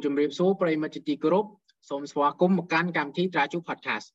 [0.00, 1.44] សូមជម្រាបសួរប្រិយមិត្តជាទីគោរព
[1.88, 4.06] សូមស្វាគមន៍មកកាន់កម្មវិធី Traju Podcast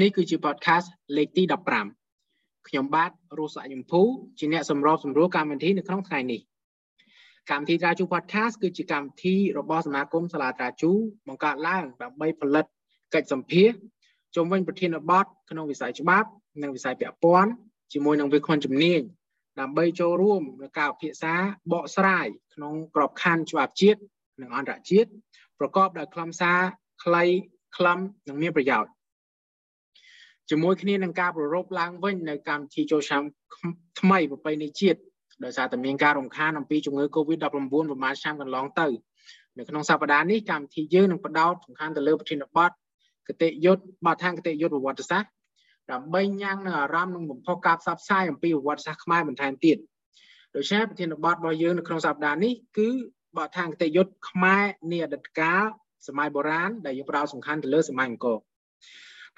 [0.00, 0.86] នេះគឺជា podcast
[1.16, 1.42] លេខទី
[2.04, 4.00] 15ខ្ញុំបាទរស់សយមភូ
[4.38, 6.40] ជាអ្នកសម្របសម្រួលកម្មវិធីនៅក្នុងថ្ងៃនេះ
[7.50, 10.92] កម្មវិធី Traju Podcast គឺជាកម្មវិធីរបស់សមាគមសាលា Traju
[11.28, 12.66] បង្កើតឡើងដើម្បីផលិត
[13.14, 13.70] កិច្ចសម្ភាស
[14.36, 16.28] ជុំវិញប្រធានបទក្នុងវិស័យច្បាប់
[16.62, 17.50] និងវិស័យពាក់ព័ន្ធ
[17.92, 19.00] ជាមួយនឹងវាគ្មិនជំនាញ
[19.60, 21.34] ដើម្បីចូលរួមនៅការពិភាក្សា
[21.72, 24.00] បកស្រាយក្នុងក្របខ័ណ្ឌច្បាប់ជាតិ
[24.40, 25.10] និងអន្តរជាតិ
[25.58, 26.58] ប្រកបដោយខ្លឹមសារ
[27.04, 27.24] ខ្លី
[27.76, 27.98] ខ្លឹម
[28.28, 28.90] និងមានប្រយោជន៍
[30.50, 33.22] ជាមួយគ្នានឹងការប្ររពឡើងវិញនៅកម្មវិធីចូលឆ្នាំ
[34.00, 34.98] ថ្មីប្រពៃណីជាតិ
[35.44, 38.86] ដោយសារតែមានការរំខានអំពីជំងឺ Covid-19 ប្រមាណឆ្នាំកន្លងទៅ
[39.58, 42.70] នៅក្នុងសប្តាហ៍នេះកម្មវិធីយើងនឹងបដោតសំខាន់ទៅលើប្រធានបទ
[43.28, 45.30] គតិយុត្តបទឋានគតិយុត្តប្រវត្តិសាស្ត្រ
[45.92, 49.76] ដើម្បីញ៉ាំងនៅអារម្មណ៍និងបំផុសការផ្សព្វផ្សាយអំពីប្រវត្តិសាស្ត្រខ្មែរបន្ថែមទៀត
[50.54, 52.88] ដូច្នេះប្រធានបទរបស់យើងនៅក្នុងសប្តាហ៍នេះគឺ
[53.36, 55.64] បទឋានគតិយុត្តខ្មែរនាអតីតកាល
[56.08, 58.38] សម័យបុរាណដែលយើងផ្ដោតសំខាន់ទៅលើសម័យអង្គរ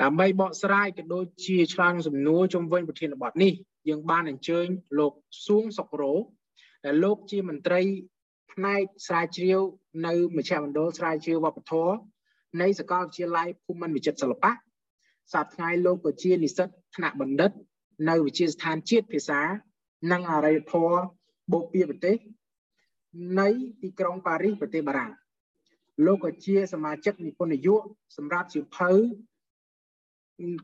[0.03, 3.53] ដើម្បីបកស្រាយក៏ដូចជាឆ្លើយសំណួរជុំវិញប្រធានបទនេះ
[3.89, 4.67] យើងបានអញ្ជើញ
[4.99, 5.13] លោក
[5.47, 6.15] សួងសុករោ
[6.85, 7.81] ដែលលោកជាមន្ត្រី
[8.53, 9.61] ផ្នែកស្រាវជ្រាវ
[10.07, 11.97] នៅមជ្ឈមណ្ឌលស្រាវជ្រាវវប្បធម៌
[12.61, 14.51] នៃសាកលវិទ្យាល័យភូមិន្ទវិចិត្រសិល្បៈ
[15.33, 17.51] សប្តាហ៍ថ្ងៃលោកក៏ជានិស្សិតថ្នាក់បណ្ឌិត
[18.09, 19.41] នៅវិទ្យាស្ថានជាតិភាសា
[20.13, 20.99] និងអរិយធម៌
[21.53, 22.17] បូព៌ាប្រទេស
[23.41, 23.49] នៃ
[23.83, 25.13] ទីក្រុងប៉ារីសប្រទេសបារាំង
[26.07, 27.77] លោកក៏ជាសមាជិកនិពន្ធនយោ
[28.17, 28.91] សម្រាប់សៀវភៅ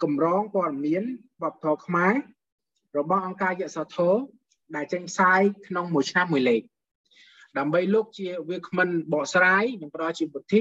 [0.03, 1.03] កម្រងព័ត៌មាន
[1.42, 2.14] វប្បធម៌ខ្មែរ
[2.98, 4.14] របស់អង្គការយសធរ
[4.77, 6.62] ដែលចេញផ្សាយក្នុងមួយឆ្នាំមួយលេខ
[7.59, 10.61] ដើម្បីលោកជាវាគ្មិនបកស្រាយនិងប្រជាពុទ្ធិ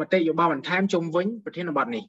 [0.00, 2.04] មតិយោបល់បន្ថែមជុំវិញប្រធានបទនេះ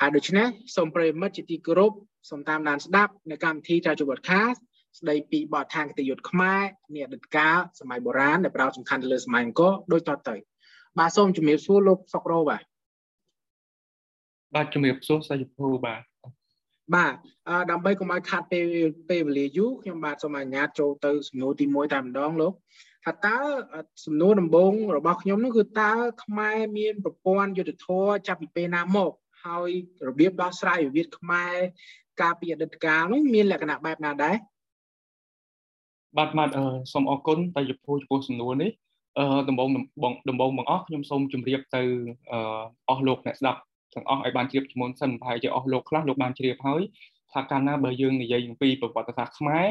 [0.00, 0.46] ហើយដូច្នេះ
[0.76, 1.92] សូមប្រិយមិត្តជាទីគោរព
[2.30, 4.54] សូមតាមដានស្ដាប់នៅកម្មវិធីតាជវត្តខាស
[4.98, 6.62] ស្ដីពីបទឋានគតិយុត្តខ្មែរ
[6.94, 10.36] នាអតីតកាលសម័យបុរាណដែលប្រោតសំខាន់ទៅលើសម័យអង្គរដូចតទៅ
[10.98, 12.62] បាទសូមជំរាបសួរលោកសុករោបាទ
[14.54, 16.02] បាទជំរាបសួរសាយភូបាទ
[16.94, 17.14] បាទ
[17.70, 18.66] ដើម្បីកុំឲ្យខាត់ពេល
[19.10, 22.52] ពេលវេលាយូរខ្ញុំបាទសូមអនុញ្ញាតចូលទៅសំណួរទី1តែម្ដងលោក
[23.04, 23.36] ថាតើ
[24.04, 25.92] សំណួរដំបូងរបស់ខ្ញុំនោះគឺតើ
[26.24, 29.12] ខ្មែរមានប្រព័ន្ធយុទ្ធធរចាប់ពីពេលណាមក
[29.44, 29.70] ហើយ
[30.08, 31.54] របៀបដោះស្រាយវិវាទខ្មែរ
[32.20, 34.36] កាលពីអតីតកាលនោះមានលក្ខណៈបែបណាដែរ
[36.18, 36.50] បាទបាទ
[36.92, 38.70] សូមអរគុណតែចំពោះចំពោះសំណួរនេះ
[39.18, 39.68] អឺដំបង
[40.28, 41.82] ដំបងបងអស់ខ្ញុំសូមជម្រាបទៅ
[42.88, 43.60] អស់លោកអ្នកស្ដាប់
[43.94, 46.82] ទាំងអស់ឲ្យបានជ្រាបជំនុនសិនប្រហែលជាអស់លោកខ្លះលោកបានជ្រាបហើយ
[47.32, 49.64] ថាកាលណាបើយើងនិយាយអំពីប្រវត្តិសាស្ត្រខ្មែរ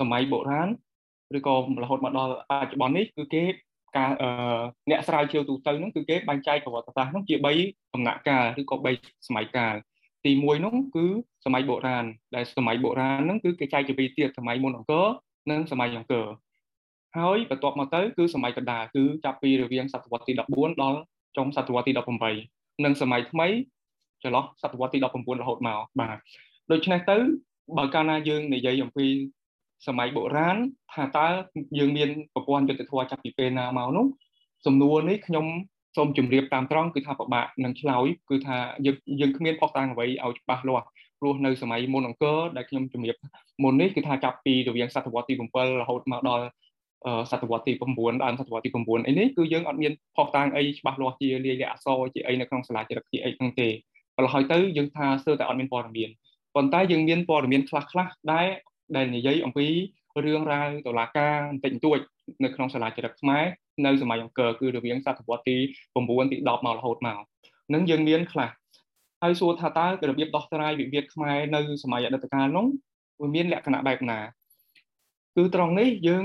[0.00, 0.68] សម័យបុរាណ
[1.36, 3.44] ឬក៏រហូតមកដល់បច្ចុប្បន្ននេះគឺគេ
[3.96, 4.10] ការ
[4.90, 9.74] អ្នកស្រាវជ្រាវទូទៅហ្នឹងគឺគេបែងចែកប្រវត្តិសាស្ត្រហ្នឹងជា3ដំណាក់កាលឬក៏3សម័យកាល
[10.24, 11.06] ទី1ហ្នឹងគឺ
[11.44, 12.04] សម័យបុរាណ
[12.34, 15.06] ដែលសម័យបុរាណហ្នឹងគឺគេចែកជាពីរទៀតសម័យមុនអង្គរ
[15.50, 16.26] និងសម័យអង្គរ
[17.18, 20.98] ហើយបន្ទាប់មកទៅគឺសម័យកណ្ដាលគឺចាប់ពីរវាងសតវត្សទី14ដល់
[21.36, 21.92] ចុងសតវត្សទី
[22.38, 23.48] 18និងសម័យថ្មី
[24.22, 26.16] ចន្លោះសតវត្សទី19រហូតមកបាទ
[26.72, 27.16] ដូច្នេះទៅ
[27.78, 29.06] បើកាលណាយើងនិយាយអំពី
[29.86, 30.56] សម័យបុរាណ
[30.92, 31.26] ថាតើ
[31.78, 34.06] យើងមានប្រព័ន្ធយុត្តិធម៌ចាប់ពីពេលណាមកនោះ
[34.66, 35.46] សំណួរនេះខ្ញុំ
[35.96, 38.56] សូមជម្រាបតាមត្រង់គឺថាពិបាកនឹងឆ្លើយគឺថា
[38.86, 40.86] យើងយើងគ្មានផុសតាំងអ្វីឲ្យច្បាស់លាស់
[41.20, 43.16] ព្រោះនៅសម័យមុនអង្គរដែលខ្ញុំជម្រាប
[43.62, 46.44] មុននេះគឺថាចាប់ពីរវាងសតវត្សទី7រហូតមកដល់
[47.30, 53.68] សតវត្សទី9ដើមសតវត្សទី9អីនេះគឺយើងអត់មានផុសតាំងអីច្បាស់លាស់ជាលាយលក្ខណ៍អក្សរជាអីនៅក្នុងសាលាចរិតជាអីហ្នឹងទេ
[54.16, 56.10] ប៉ុន្តែហើយទៅយើងថាស្ទើរតែអត់មានព័ត៌មាន
[56.54, 58.46] ប៉ុន្តែយើងមានព័ត៌មានខ្លះខ្លះដែរ
[58.96, 59.66] ដែលនិយាយអំពី
[60.24, 61.98] រឿងរ៉ាវតុលាការបន្តិចបន្តួច
[62.44, 63.44] នៅក្នុងសាលាចរិតខ្មែរ
[63.86, 65.56] នៅសម័យអង្គរគឺរវាងសតវត្សទី
[65.94, 67.18] 9ទី10មករហូតមក
[67.74, 68.50] នឹងយើងមានខ្លះ
[69.22, 72.66] ហើយសួរថាតើរបៀបដោះស្រាយវិវាទខ្មែរនៅសម័យអតីតកាលនោះ
[73.20, 74.18] វាមានលក្ខណៈបែបណា
[75.36, 76.24] គឺត្រង់នេះយើង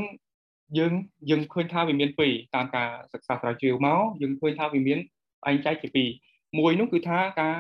[0.78, 0.94] យើង
[1.30, 5.00] យើងឃើញថាវាមានពីរតាមការសិក្សាស្រាវជ្រាវមកយើងឃើញថាវាមាន
[5.50, 6.10] ឯងចែកជាពីរ
[6.60, 7.58] មួយនោះគឺថាការ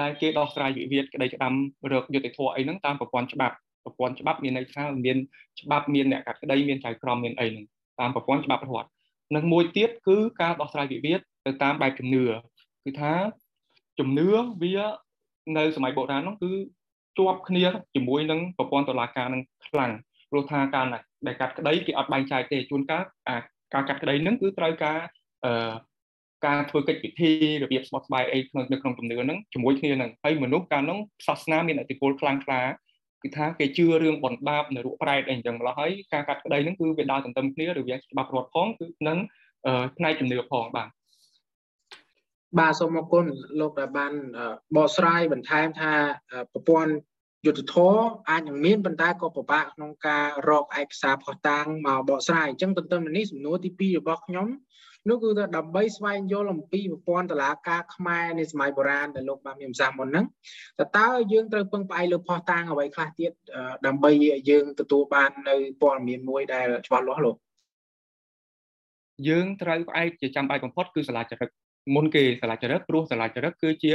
[0.00, 1.54] ដែលគេដោះស្រាយវិវាទក្តីក្តាំ
[1.92, 3.54] រកយុត្តិធម៌អីហ្នឹងតាមប្រព័ន្ធច្បាប់
[3.84, 5.16] ប្រព័ន្ធច្បាប់មានន័យថាមាន
[5.60, 7.66] ច្បាប់មានអ្នកកាត់ក្តីមានចៅក្រមមានអីហ្នឹង
[8.00, 8.88] តាមប្រព័ន្ធច្បាប់រដ្ឋ
[9.34, 12.24] និងមួយទៀតគឺការដោះស្រាយវិវាទទៅតាមបែបជំនឿ
[12.84, 13.12] គឺថា
[13.98, 14.28] ជំនឿ
[14.62, 14.76] វា
[15.56, 16.52] នៅសម័យបុរាណនោះគឺ
[17.18, 17.64] ជាប់គ្នា
[17.94, 19.92] ជាមួយនឹងប្រព័ន្ធតុលាការនឹងខ្លាំង
[20.30, 20.86] ព្រោះថាការ
[21.26, 23.36] ដែលកាត់ក្តីគេអត់បែងចែកទេជួនកាលអា
[23.74, 24.98] ការកាត់ក្តីនឹងគឺត្រូវការ
[25.44, 25.74] អឺ
[26.46, 27.30] ការធ្វើកិច្ចពិធី
[27.62, 32.62] របៀបស្បត់ស្បាយអីក្នុងនៅក្នុងជំនឿហ្នឹងជាមួយគ្នាហ្នឹងហើយមនុស្សកាលនោះសាសនាមានឥទ្ធិពលខ្លាំងក្លា
[33.22, 39.18] គឺថាគេជឿរឿងបនបាបនៅរូបប្រែតអីអញ្ចឹងម្ល៉េះហើយការកាត់ក្តីហ្នឹងគឺវាដើរទន្ទឹមគ្នារវាងច្បាប់រដ្ឋផងគឺនឹង
[39.96, 40.88] ផ្នែកជំនឿផងបាទ
[42.58, 43.24] បាទសូមអរគុណ
[43.60, 44.12] លោកដែលបាន
[44.76, 45.92] បកស្រាយបន្ថែមថា
[46.52, 46.92] ប្រព័ន្ធ
[47.46, 47.96] យុទ្ធធរ
[48.30, 54.48] អាចនឹងមានប៉ុន្តែក៏ពិបាកក្នុងការរកឯកសារផុសតាងមកបកស្រាយអញ្ចឹងទន្ទឹមនឹងនេះសំណួរទី2របស់ខ្ញុំ
[55.08, 60.26] នោះគឺថាដើម្បីស្វែងយល់អំពីប្រព័ន្ធតឡាការខ្មែរនៃសម័យបុរាណដែលលោកបានមានប្រសាសន៍មុនហ្នឹង
[60.78, 63.32] តើតើយើងត្រូវពឹងផ្អែកលើផុសតាងអ្វីខ្លះទៀត
[63.86, 64.10] ដើម្បី
[64.50, 67.36] យើងទទួលបាននៅព័ត៌មានមួយដែលច្បាស់លាស់លោក
[69.28, 71.50] យើងត្រូវផ្អែកជាចាំបាច់បំផុតគឺសាលាចរិត
[71.94, 73.92] មុនគេសាលាចរិតព្រោះសាលាចរិតគឺជា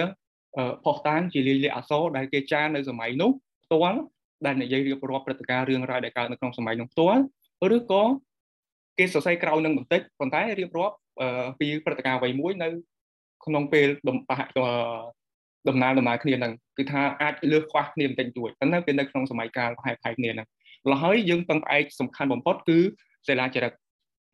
[0.84, 3.32] ផុសតាងជាលិលាអសរដែលគេចារនៅសម័យនោះ
[3.66, 4.00] ផ្ទាល់
[4.46, 7.22] ដែលនិយាយរៀបរាប់ព្រឹត្តិការណ៍រឿងរ៉ាវដែលកើតនៅក្នុងសម័យនោះផ្ទាល់
[7.76, 8.04] ឬក៏
[8.98, 10.96] គេសរសេរក្រៅនឹងបន្តិចប៉ុន្តែរៀបរាប់
[11.60, 12.68] ពីព្រឹត្តិការណ៍អ្វីមួយនៅ
[13.46, 14.50] ក្នុងពេលដំបាក់
[15.70, 20.48] ដំណើរដំណើរគ្នានឹងគឺថាអាចលើសខ្វះគ្នាបន្តិចតួចប៉ុន្តែវានៅក្នុងសម័យកាលប្រហែលៗគ្នានឹង
[20.86, 22.78] ម្ល៉េះហើយយើងពឹងផ្អែកសំខាន់បំផុតគឺ
[23.28, 23.74] សិលាចារឹក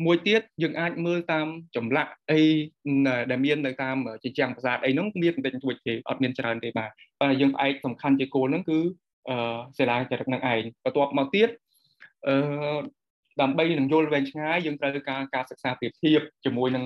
[0.06, 2.42] មួយទៀតយើងអាចមើលតាមចម្លាក់អី
[3.32, 6.90] ដែលមាននៅតាមជាជាងប្រាសាទអីហ្នឹងមានបន្តិចបន្តួចទេអត់មានច្រើនទេបាទ
[7.22, 8.80] តែយើងផ្អែកសំខាន់ជាគោលហ្នឹងគឺ
[9.30, 11.50] អឺសិលាចារឹកនឹងឯងបន្ទាប់មកទៀត
[12.28, 12.36] អឺ
[13.42, 16.86] ដើម្បីនឹងយល់វែងឆ្ងាយយើងត្រូវការការសិក្សាប្រៀបធៀបជាមួយនឹង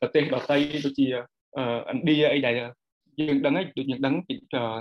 [0.00, 0.56] ប្រទេសដទៃ
[0.86, 2.54] ដូចជាឥណ្ឌាអីដែល
[3.20, 4.34] យើងដឹងហើយដូចយើងដឹងពី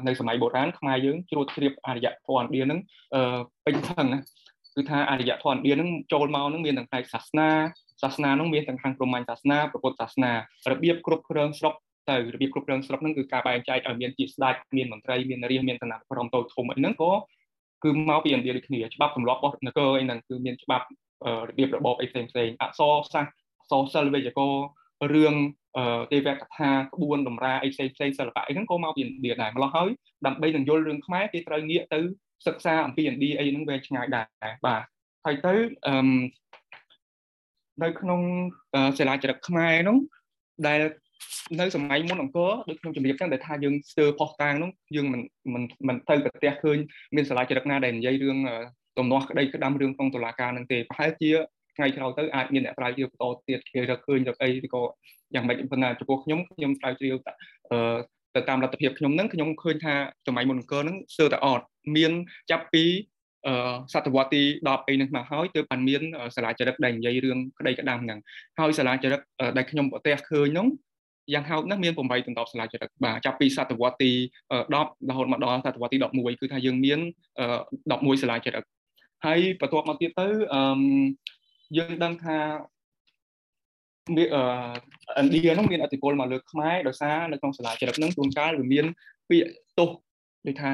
[0.07, 2.79] នៅសម័យបុរាណខ្មែរយើងជ្រួតជ្រាបអរិយធម៌ឥណ្ឌាហ្នឹង
[3.65, 4.19] ពេញខឹងណា
[4.77, 7.49] គឺថាអរិយធម៌ឥណ្ឌាហ្នឹងចូលមកហ្នឹងមានទាំងផ្នែកសាសនា
[8.01, 10.31] សាសនាហ្នឹងមានទាំងខាងព្រហ្មញ្ញសាសនាពុទ្ធសាសនា
[10.71, 11.73] របៀបគ្រប់គ្រងស្រុក
[12.09, 17.11] ទៅរបៀបគ្រប់គ្រងស្រុកហ្នឹងគឺការបែងចែកឲ្យមានជាស្ដេចមានមន្ត្រីមានរាជមានឋានៈក្រមតូចធំអីហ្នឹងក៏
[17.83, 20.85] គឺមកពីឥណ្ឌាដូចគ្នាច្បាប់ទម្លាប់របស់នគរអីហ្នឹងគឺមានច្បាប់
[21.49, 24.65] របៀបរបបអីផ្សេងផ្សេងអក្សរសាស្ត្រអក្សរសិល្ប៍វេយ្យាករណ៍
[25.13, 25.35] រឿង
[26.11, 29.89] ទេវកថាក្បួនតម្រាអីផ្សេងផ្សេងសិល្បៈអីហ្នឹងក៏មកពីឥណ្ឌាដែរម្ល៉េះហើយ
[30.25, 32.01] ដើម្បីនឹងយល់រឿងខ្មែរគេត្រូវងាកទៅ
[32.45, 34.81] សិក្សាអំពីឥណ្ឌាអីហ្នឹងវែងឆ្ងាយដែរបាទ
[35.25, 35.53] ហើយទៅ
[35.87, 35.97] អឺ
[37.83, 38.21] នៅក្នុង
[38.99, 39.97] សិលាចារឹកខ្មែរហ្នឹង
[40.67, 40.79] ដែល
[41.59, 45.21] នៅសម័យមុនអង្គរដូចខ្ញុំជម្រាបចឹងដែលថាយើងស្ទើរផុសតាងនោះយើងមិន
[45.53, 46.77] មិនមិនទៅប្រទះឃើញ
[47.15, 48.37] មានសាលាចរិតណាដែលនិយាយរឿង
[48.97, 51.29] ទំនាស់ក្តីក្តាំរឿងក្នុងតុលាការនឹងទេប្រហែលជា
[51.75, 54.83] ថ្ងៃក្រោយទៅអាចមានអ្នកស្រាវជ្រាវបន្តទៀតគេរកឃើញរកអីឬក៏
[55.35, 57.15] យ៉ាងម៉េចប៉ុន្តែចំពោះខ្ញុំខ្ញុំស្រាវជ្រាវ
[57.71, 57.97] អឺ
[58.35, 59.93] ទៅតាមលទ្ធភាពខ្ញុំហ្នឹងខ្ញុំឃើញថា
[60.27, 61.65] សម័យមុនអង្គរហ្នឹងស្ទើរតែអត់
[61.95, 62.11] មាន
[62.51, 62.85] ចាប់ពី
[63.47, 66.01] អឺសតវត្សទី10អីនេះមកហើយទើបបានមាន
[66.35, 68.19] សាលាចរិតដែលនិយាយរឿងក្តីក្តាំហ្នឹង
[68.59, 69.21] ហើយសាលាចរិត
[69.57, 70.67] ដែលខ្ញុំប្រទះឃើញហ្នឹង
[71.33, 74.11] យ៉ាងហោចណាស់មាន8តន្ទប់សាលាចរិតបាទចាប់ពីសតវត្សទី
[74.49, 74.73] 10
[75.09, 76.99] រហូតមកដល់សតវត្សទី11គឺថាយើងមាន
[77.61, 78.63] 11សាលាចរិត
[79.25, 80.61] ហើយបន្ទាប់មកទៀតទៅអឺ
[81.77, 82.76] យើងដឹងថាមានអឺ
[84.09, 84.25] ឥណ្ឌា
[85.55, 88.85] ហ្នឹងមានអធិពលមកលើខ្មែរដោយសារនៅក្នុងសាលាចរិតហ្នឹងជួនកាលវាមាន
[89.29, 89.49] ពាក្យ
[89.79, 89.89] ទោស
[90.47, 90.71] ដូចថា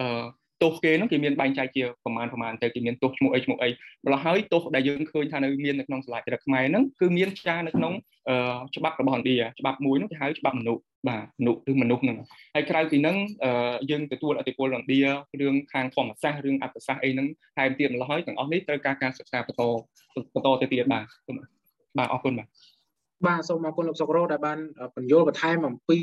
[0.00, 0.24] អឺ
[0.62, 3.68] ទោសគេហ្នឹងគេមានបែងចែកជាប្រមាណប្រមាណទៅគេមានទោសឈ្មោះអីឈ្មោះអី
[4.04, 7.92] ម្ល៉េះហើយទោសដែលយើងឃើញថានៅមាននៅក្នុងសាលាចរិតខ្មែរហ្នឹងគឺមានចារនៅក្នុង
[8.76, 12.16] ច្បាប់របស់ឥណ្ឌាច្បាប់មួយនោះគេហៅច្បាប់មនុស្សបាទមនុស្សឬមនុស្សហ្នឹង
[12.54, 13.16] ហើយក្រៅពីហ្នឹង
[13.90, 15.00] យើងទទួលអធិពលឥណ្ឌា
[15.40, 17.26] រឿងខាងធម្មសាស្ត្ររឿងអត្ថសាស្ត្រអីហ្នឹង
[17.56, 19.62] ថែមទៀតម្ល៉េះហើយទាំងអស់នេះត្រូវការការសិក្សាបន្ត
[20.34, 21.04] បន្តទៅទៀតបាទ
[21.98, 22.48] បាទអរគុណបាទ
[23.26, 24.58] បាទសូមអរគុណលោកសុករោដែលបាន
[24.96, 25.98] បញ្យល់បន្ថែមអំពី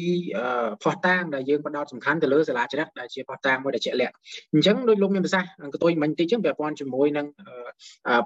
[0.84, 4.14] ផុសតាងដែលយើងបដោតសំខាន់ទៅលើសាលាចរិតដែលជាផុសតាងមួយដែលជាក់លាក់
[4.54, 7.26] អញ្ចឹងដូចលោកមានប្រសាសន៍កតុយមិញតិចចឹងពាក់ព័ន្ធជាមួយនឹង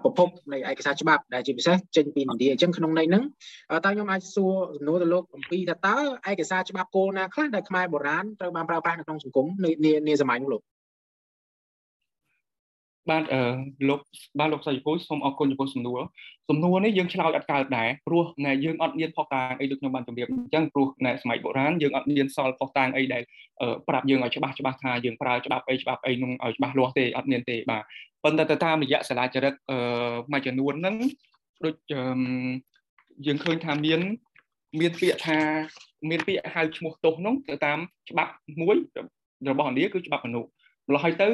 [0.04, 3.24] ប្រភពនៃឯកសារច្បាប់ដែលជាពិសេសចេញពីឥណ្ឌាអញ្ចឹងក្នុងន័យហ្នឹង
[3.86, 5.98] តើខ្ញុំអាចសួរសំណួរទៅលោកអំពីថាតើ
[6.30, 10.62] ឯកសារច្បាប់គោលណាខ្លះដែលខ្មែរបុរាណត្រូវបានប្រើប្រាស់នៅក្នុងសង្គមនានាសម័យនោះលោក
[13.10, 13.42] បាទអឺ
[13.90, 14.00] លោក
[14.40, 16.00] បាទលោកសាយពុយសូមអរគុណចំពោះសំណួរ
[16.50, 23.24] សំណួរនេះយើងឆ្លើយអត់កើតដែរព្រោះណែយើងអត់មានផុសតាងអីដូចខ្ញុំបានជម្រាបអញ្ចឹងព្រោះណែសម័យបុរាណយើងអត់មានសល់ផុសតាងអីដែល
[23.88, 27.84] ប្រាប់យើងឲ្យច្បាស់ច្បាស់ថាយើងប្រើច្បាប់អីច្បាប់អីនោះឲ្យច្បាស់លាស់ទេអត់មានទេបាទ
[28.24, 29.78] ប៉ុន្តែទៅតាមរយៈសាលាចរិតអឺ
[30.32, 30.96] មួយចំនួនហ្នឹង
[31.66, 31.76] ដូច
[33.26, 34.02] យើងឃើញថាមាន
[34.80, 35.40] មានពាក្យថា
[36.10, 37.80] មានពាក្យហៅឈ្មោះទោសនោះទៅតាម
[38.10, 38.32] ច្បាប់
[38.62, 38.76] មួយ
[39.50, 40.50] របស់ឥណ្ឌាគឺច្បាប់មនុស្ស
[40.88, 41.30] ម្ល៉េះហើយទៅ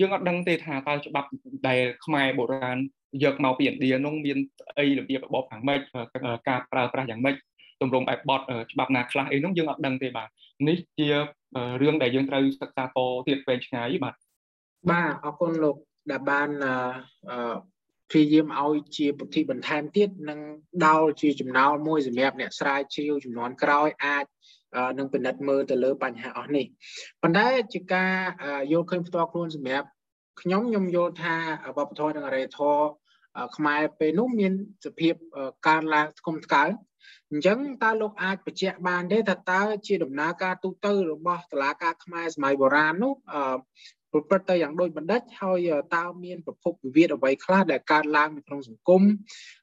[0.00, 1.28] យើងអត់ដឹងទេថាតើច្បាប់
[1.68, 2.78] ដែលខ្មែរបុរាណ
[3.24, 4.38] យកមកពីឥណ្ឌានោះមាន
[4.78, 5.80] អីរបៀបរបបខាងម៉េច
[6.48, 7.36] ការប្រើប្រាស់យ៉ាងម៉េច
[7.80, 10.28] ទម្រង់បែបបត់ច្បាប់ណាខ្លះអីនោះយើងអត់ដឹងទេបាទ
[10.68, 11.08] នេះជា
[11.82, 12.88] រឿងដែលយើងត្រូវសិក្សាត
[13.28, 14.14] ទៀតវែងឆ្ងាយបាទ
[14.90, 15.76] បាទអរគុណលោក
[16.10, 16.48] ដែលបាន
[17.30, 17.54] អឺ
[18.10, 20.40] ព្យាយាមឲ្យជាពុទ្ធិបន្ថែមទៀតនិង
[20.86, 24.24] ដោលជាចំណោលមួយសម្រាប់អ្នកស្រាវជ្រាវចំនួនក្រោយអាច
[24.98, 26.66] នឹងពិនិត្យមើលទៅលើបញ្ហាអស់នេះ
[27.22, 28.14] ប៉ុន្តែជាការ
[28.72, 29.88] យល់ឃើញផ្ទាល់ខ្លួនសម្រាប់
[30.40, 31.34] ខ្ញុំខ្ញុំយល់ថា
[31.76, 32.84] វប្បធម៌និងអរិយធម៌
[33.56, 34.52] ខ្មែរពេលនោះមាន
[34.84, 35.14] សភាព
[35.68, 36.64] កើនឡើងស្គមស្កើ
[37.30, 43.14] អញ្ចឹងតើលោកអាចបញ្ជាក់បានទេថាតើជាដំណើរការទូទៅរបស់តឡាការខ្មែរសម័យបុរាណនោះ
[44.12, 49.02] ប្រព្រឹត្តទៅយ៉ាងដូចបណ្ឌិតហើយតើមានប្រភពវិវាទអ្វីខ្លះដែលកើតឡើងនៅក្នុងសង្គម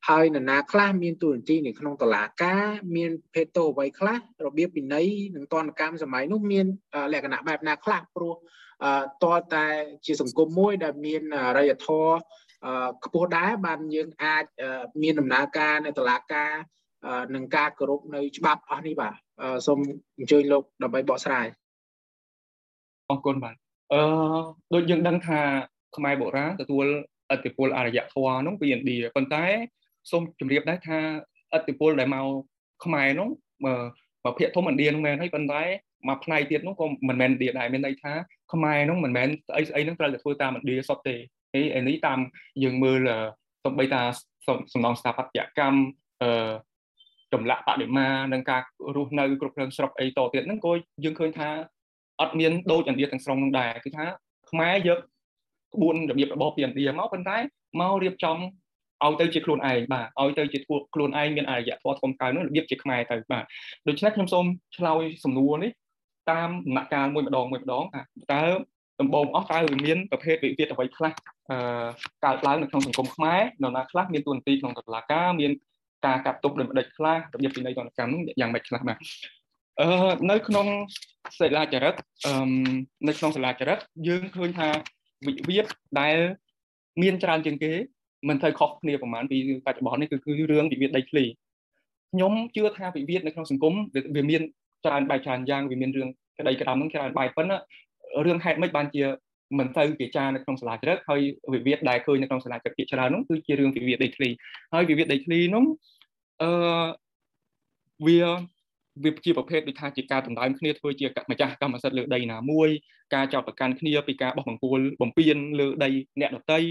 [0.09, 2.65] ហើយនរណាខ្លះមានទូរនទីនៅក្នុងតឡាការ
[2.95, 6.65] មានភេទទោអ្វីខ្លះរបៀបពិន័យនិងតនកម្មសម័យនោះមាន
[7.13, 8.35] លក្ខណៈបែបណាខ្លះព្រោះ
[9.23, 9.65] តើតែ
[10.05, 11.21] ជាសង្គមមួយដែលមាន
[11.57, 12.07] រយធរ
[13.03, 14.43] ខ្ពស់ដែរបានយើងអាច
[15.01, 16.53] មានដំណើរការនៅតុលាការ
[17.35, 19.13] នឹងការគោរពនៅច្បាប់អស់នេះបាទ
[19.67, 19.79] សូម
[20.17, 21.47] អញ្ជើញលោកដើម្បីបកស្រាយ
[23.09, 23.55] អរគុណបាទ
[23.93, 24.01] អឺ
[24.73, 25.39] ដូចយើងដឹងថា
[25.95, 26.85] ខ្មែរបុរាណទទួល
[27.33, 29.43] ឥទ្ធិពលអរិយធម៌នោះពីឥណ្ឌាប៉ុន្តែ
[30.11, 30.99] សូមជម្រាបដែរថា
[31.57, 32.25] ឥទ្ធិពលដែលមក
[32.85, 33.29] ខ្មែរនោះ
[33.65, 33.67] ម
[34.31, 35.63] កភាគធំឥណ្ឌានោះមែនហើយប៉ុន្តែ
[36.07, 38.13] មកផ្នែកទៀតនោះក៏មិនមែនឥណ្ឌាដែរមានន័យថា
[38.53, 41.15] ខ្មែរនោះមិនមែនស្អីស្អីនោះត្រូវតែធ្វើតាមឥណ្ឌាសុទ្ធទេ
[41.53, 42.19] ហើយនេះតាម
[42.63, 43.09] យើងមើល
[43.65, 44.01] សំបីតា
[44.73, 45.79] សំណងស្ថាបត្យកម្ម
[46.21, 46.51] អឺ
[47.33, 48.61] ចម្លាក់បដិមានិងការ
[48.95, 50.71] រស់នៅគ្រប់គ្រងស្រុកអីតទៀតហ្នឹងក៏
[51.03, 51.49] យើងឃើញថា
[52.21, 54.05] អត់មានដូចឥណ្ឌាទាំងស្រុងនោះដែរគឺថា
[54.51, 54.99] ខ្មែរយក
[55.73, 57.37] ក្បួនរបៀបរបបពីឥណ្ឌាមកប៉ុន្តែ
[57.79, 58.37] មករៀបចំ
[59.05, 60.59] ឲ្យទៅជាខ្លួនឯងបាទឲ្យទៅជា
[60.93, 63.43] ខ្លួនឯងមានអរិយធម៌ធំកើនោះរបៀបជាខ្មែរទៅបាទ
[63.87, 64.45] ដូច្នេះខ្ញុំសូម
[64.77, 65.71] ឆ្លើយសំណួរនេះ
[66.31, 67.83] តាមដំណាក់កាលមួយម្ដងមួយម្ដង
[68.33, 68.43] តើ
[69.01, 71.13] ដំបូងអស់តើវាមានប្រភេទវិវាទអ្វីខ្លះ
[71.51, 71.57] អឺ
[72.25, 75.51] កើតឡើងនៅក្នុងសង្គមខ្មែរនរណាខ្លះមានទួនាទីក្នុងតុលាការមាន
[76.05, 78.97] ការកាត់ទប់ដោយម្ដេចខ្លះរបៀបពិន័យទណ្ឌកម្មនោះយ៉ាងម៉េចខ្លះបាទ
[79.81, 79.89] អឺ
[80.31, 80.67] នៅក្នុង
[81.39, 82.33] សិលាចារឹកអឺ
[83.07, 84.67] នៅក្នុងសិលាចារឹកយើងឃើញថា
[85.27, 85.65] វិវាទ
[85.99, 86.17] ដែល
[87.01, 87.71] មានច្រើនជាងគេ
[88.29, 91.23] មិនត្រូវខុសគ្នាប្រហែលពីបច្ចុប្បន្ននេះគឺគឺរឿងវិវាទដីធ្លី
[92.11, 93.73] ខ្ញុំជឿថាវិវាទនៅក្នុងសង្គម
[94.15, 94.41] វាមាន
[94.85, 97.57] ច្រើនបែបច្រើនយ៉ាងវាមានរឿងក្តីក្តាមនឹងច្រើនបែបប៉ុន្តែ
[98.25, 99.03] រឿងហេតុម៉េចបានជា
[99.57, 101.21] មិនទៅពិចារណានៅក្នុងសាលាជ្រឹកហើយ
[101.53, 104.29] វិវាទដែលឃើញនៅក្នុងសាលាជ្រឹកជាច្រើននោះគឺជារឿងវិវាទដីធ្លី
[104.73, 105.65] ហើយវិវាទដីធ្លីនោះ
[106.41, 106.51] អឺ
[108.07, 108.19] វា
[109.03, 112.69] វាជាប្រភេទដូចថាជាការដណ្ដើមគ្នាធ្វើជាម្ចាស់កម្មសិទ្ធិលើដីណាមួយ
[113.15, 115.89] ការចោទប្រកាន់គ្នាពីការបោះបង្គោលបំពេញលើដី
[116.19, 116.61] អ្នកដតី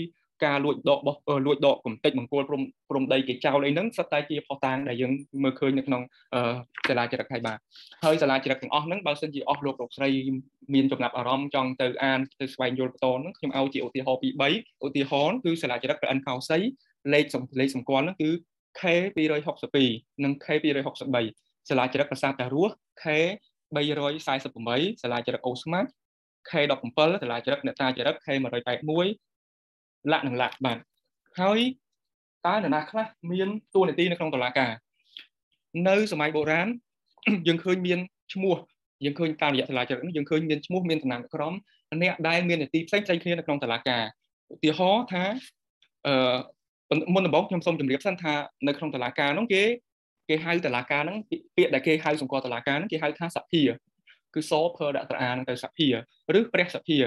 [0.45, 1.17] ការលួចដកបោះ
[1.47, 6.03] លួចដកកំតិចបង្គោលព្រំព្រំដីគេចោលអីហ្នឹងសុទ្ធតែជាផុសតាងដែលយើងមើលឃើញនៅក្នុង
[6.89, 7.59] សាលាចរិតហើយបាទ
[8.05, 10.11] ហើយសាលាចរិតទាំងអស់ហ្នឹងបើសិនជាអស់លោកលោកស្រី
[10.75, 16.59] មានចំណាប់អារម្មណ៍ចង់ទៅអានទៅស្វែងយល់បន្តហ្នឹងខ្ញុំឲ្យជាឧទាហរណ៍ពី3ឧទាហរណ៍គឺសាលាចរិតប្រអិនកោសី
[17.13, 17.25] លេខ
[17.61, 18.31] លេខសម្គាល់ហ្នឹងគឺ
[18.81, 18.83] K
[19.57, 23.05] 262និង K 263សាលាចរិតប្រាសាទតារស់ K
[23.77, 25.81] 348សាលាចរិតអូស្មា
[26.51, 29.28] K17 សាលាចរិតអ្នកតាចរិត K181
[30.13, 30.79] លក្ខនឹងលក្ខបាទ
[31.41, 31.59] ហើយ
[32.47, 34.73] តើនរណាខ្លះមានតួនាទីនៅក្នុងតុលាការ
[35.89, 36.69] នៅសម័យបុរាណ
[37.47, 37.99] យើងឃើញមាន
[38.33, 38.57] ឈ្មោះ
[39.05, 41.55] យើងឃើញតាមរយៈតុលាការនេះយើងឃើញមានឈ្មោះមានតំណែងក្រម
[42.03, 44.05] អ្នកដែលមាននាទីផ្សេងផ្សេងគ្នានៅក្នុងតុលាការ
[44.55, 45.25] ឧទាហរណ៍ថា
[46.07, 48.35] អឺមុនដំបូងខ្ញុំសូមជម្រាបសិនថា
[48.67, 49.63] នៅក្នុងតុលាការនោះគេ
[50.29, 51.17] គេហៅតុលាការហ្នឹង
[51.57, 53.63] ពាក្យដែលគេហៅសម្គាល់តុលាការហ្នឹងគេហៅថាសភា
[54.35, 55.89] គឺសភើដាក់ត្រាហ្នឹងទៅសភា
[56.39, 56.99] ឬព្រះសភា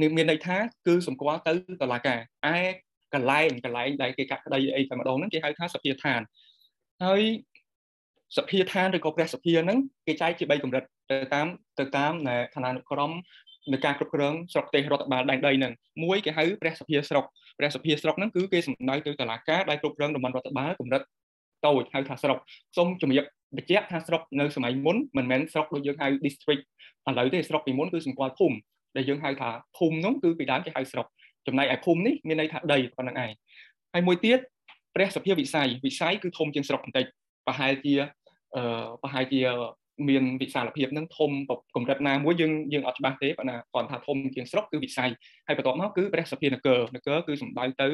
[0.00, 0.56] មានន័យថា
[0.86, 2.18] គឺសម្គាល់ទៅតុលាការ
[2.54, 2.56] ឯ
[3.14, 6.20] កន្លែងកន្លែងដែលគេកាត់ក្តីអីតែម្ដងហ្នឹងគេហៅថាសភាឋាន
[7.04, 7.22] ហើយ
[8.36, 11.46] សភាឋានឬក៏ព្រះសភាហ្នឹងគេចែកជា3កម្រិតទៅតាម
[11.78, 12.12] ទៅតាម
[12.54, 13.12] ឋានានុក្រម
[13.72, 15.72] នៃការគ្រប់គ្រងស្រុកទេសរដ្ឋបាលដែនដីហ្នឹង
[16.04, 17.24] មួយគេហៅព្រះសភាស្រុក
[17.58, 21.02] ព្រះសភាស្រុកហ្នឹងគឺគេសំដៅទៅតុលាការដែលគ្រប់គ្រងតំបន់រដ្ឋបាលកម្រិត
[21.66, 22.38] តូចហៅថាស្រុក
[22.76, 23.24] សូមជំរាប
[23.56, 26.62] បញ្ជាក់ថាស្រុកនៅសម័យមុនមិនមែនស្រុកដូចយើងហៅ district
[27.08, 28.56] ឥឡូវទេស្រុកពីមុនគឺសម្គាល់ភូមិ
[28.96, 31.06] ដែលយើងហៅថាភូមិនោះគឺពីដើមគេហៅស្រុក
[31.46, 33.32] ចំណែកឯភូមិនេះមានន័យថាដីប៉ុណ្្នឹងឯង
[33.92, 34.38] ហើយមួយទៀត
[34.94, 37.06] ព្រះសភាវិស័យវិស័យគឺធំជាងស្រុកបន្តិច
[37.46, 37.94] ប្រហែលជា
[38.56, 39.42] អឺប្រហែលជា
[40.08, 41.30] មានវិសាលភាពនឹងធំ
[41.76, 45.10] កម្រិតណាមួយយើងយើងអត់ច្បាស់ទេប៉ុន្តែគាត់ថាធំជាងស្រុកគឺវិស័យ
[45.46, 47.88] ហើយបន្ទាប់មកគឺព្រះសភានគរនគរគឺសំដៅទៅ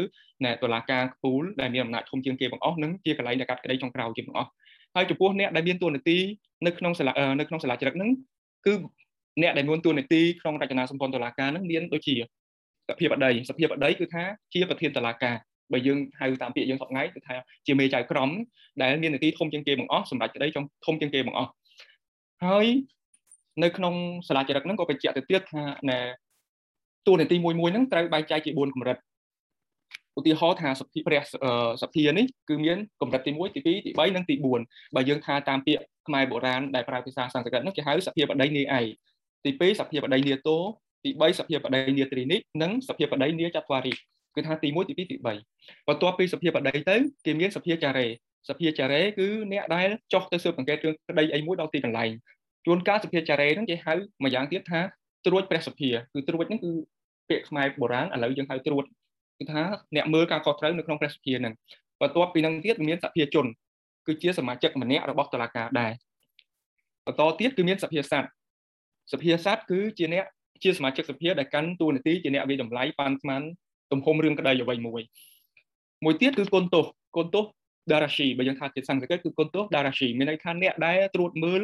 [0.44, 4.50] ណែតុលាការខ្ពូលដែលមានអំណាចធំជាងគេបង្អស់នឹងជាកន្លែងដែលកាត់ក្តីចុងក្រោយជាបង្អស់
[4.96, 6.18] ហើយចំពោះអ្នកដែលមានតួនាទី
[6.66, 8.10] នៅក្នុងសាលានៅក្នុងសាលាជ្រឹកហ្នឹង
[8.66, 8.74] គឺ
[9.42, 12.14] អ្នកដែលមានតួនាទីក្នុងរចនាសម្ព័ន្ធតុលាការនឹងមានដូចជា
[12.88, 15.36] សភាបតីសភាបតីគឺថាជាប្រធានតុលាការ
[15.72, 18.30] បើយើងហៅតាមពាក្យយើងសប្ងៃគឺថាជាមេចៅក្រម
[18.82, 21.50] ដែលមាននាទីធំជាងគេបង្អស់សម្រាប់ក្តីចុងធំជាងគេបង្អស់
[22.44, 22.66] ហើយ
[23.62, 23.94] នៅក្នុង
[24.28, 26.00] សាលាចរិតហ្នឹងក៏បញ្ជាក់ទៅទៀតថាណែ
[27.06, 28.98] តួនាទីមួយមួយហ្នឹងត្រូវបែងចែកជា4កម្រិត
[30.18, 31.22] ឧទាហរណ៍ថាសភាព្រះ
[31.82, 38.86] សភានេះគឺមានកម្រិតទី1ទី2ទី3និងទី4បើយើងថាតាមពាក្យខ្មែរបុរាណដែលប្រើភាសាសំស្ក្រឹតនោះគេហៅសភាបតីនាឯក
[39.44, 40.56] ទី2សភាបតីនាតោ
[41.04, 43.92] ទី3សភាបតីនាត្រីនិកនិងសភាបតីនាចត្វារី
[44.34, 48.06] គឺថាទី1ទី2ទី3បន្ទាប់ពីសភាបតីទៅគេមានសភាចារេ
[48.48, 52.10] សភាចារេគឺអ្នកដែលចុះទៅស៊ើបអង្កេតរឿងក្តីអីមួយដល់ទីកន្លែង
[52.66, 54.80] ជួនកាលសភាចារេហ្នឹងគេហៅមួយយ៉ាងទៀតថា
[55.26, 56.72] ត្រួតព្រះសភាគឺត្រួតហ្នឹងគឺ
[57.28, 58.84] ពាក្យខ្មែរបុរាណឥឡូវយើងហៅត្រួត
[59.38, 59.62] គឺថា
[59.96, 61.54] អ្នកមើលការខុសត្រូវនៅក្នុងព្រះសភាហ្នឹង
[62.00, 63.46] បន្ទាប់ពីនឹងទៀតមានសភាជន
[64.06, 65.92] គឺជាសមាជិកម្នាក់របស់តុលាការដែរ
[67.06, 68.24] បន្តទៀតគឺមានសភាស័ត
[69.12, 70.24] សភាស័តគឺជាអ្នក
[70.62, 73.42] ជាសមាជិកសភាដែលកាន់តួនាទីជាអ្នកវិតម្លៃប៉ាន់ស្មាន
[73.92, 75.02] ទំហំរឿងក្តីអ្វីមួយ
[76.04, 76.86] មួយទៀតគឺគុណទោស
[77.16, 77.44] គុណទោស
[77.92, 81.62] ដារ៉ាស៊ីបើយើងថាជាសង្ស្ក្រឹតគឺគុណទោសដារ៉ាស៊ីមានន័យថាអ្នកដែលត្រួតមើល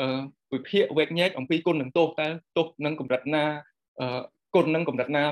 [0.00, 0.20] អឺ
[0.54, 3.44] វិភាគវេកញែកអំពីគុណនឹងទោសតើទោសនឹងកម្រិតណា
[4.00, 4.20] អឺ
[4.54, 5.24] គុណនឹងកម្រិតណា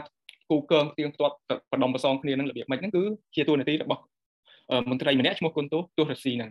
[0.51, 1.37] គូកើងទៀងទាត់
[1.71, 3.03] បដំប្រសងគ្នានឹងរបៀបម៉េចហ្នឹងគឺ
[3.35, 4.03] ជាទួនាទីរបស់
[4.91, 6.51] មន្ត្រីម្នាក់ឈ្មោះគុណទោសទោសរស៊ីហ្នឹង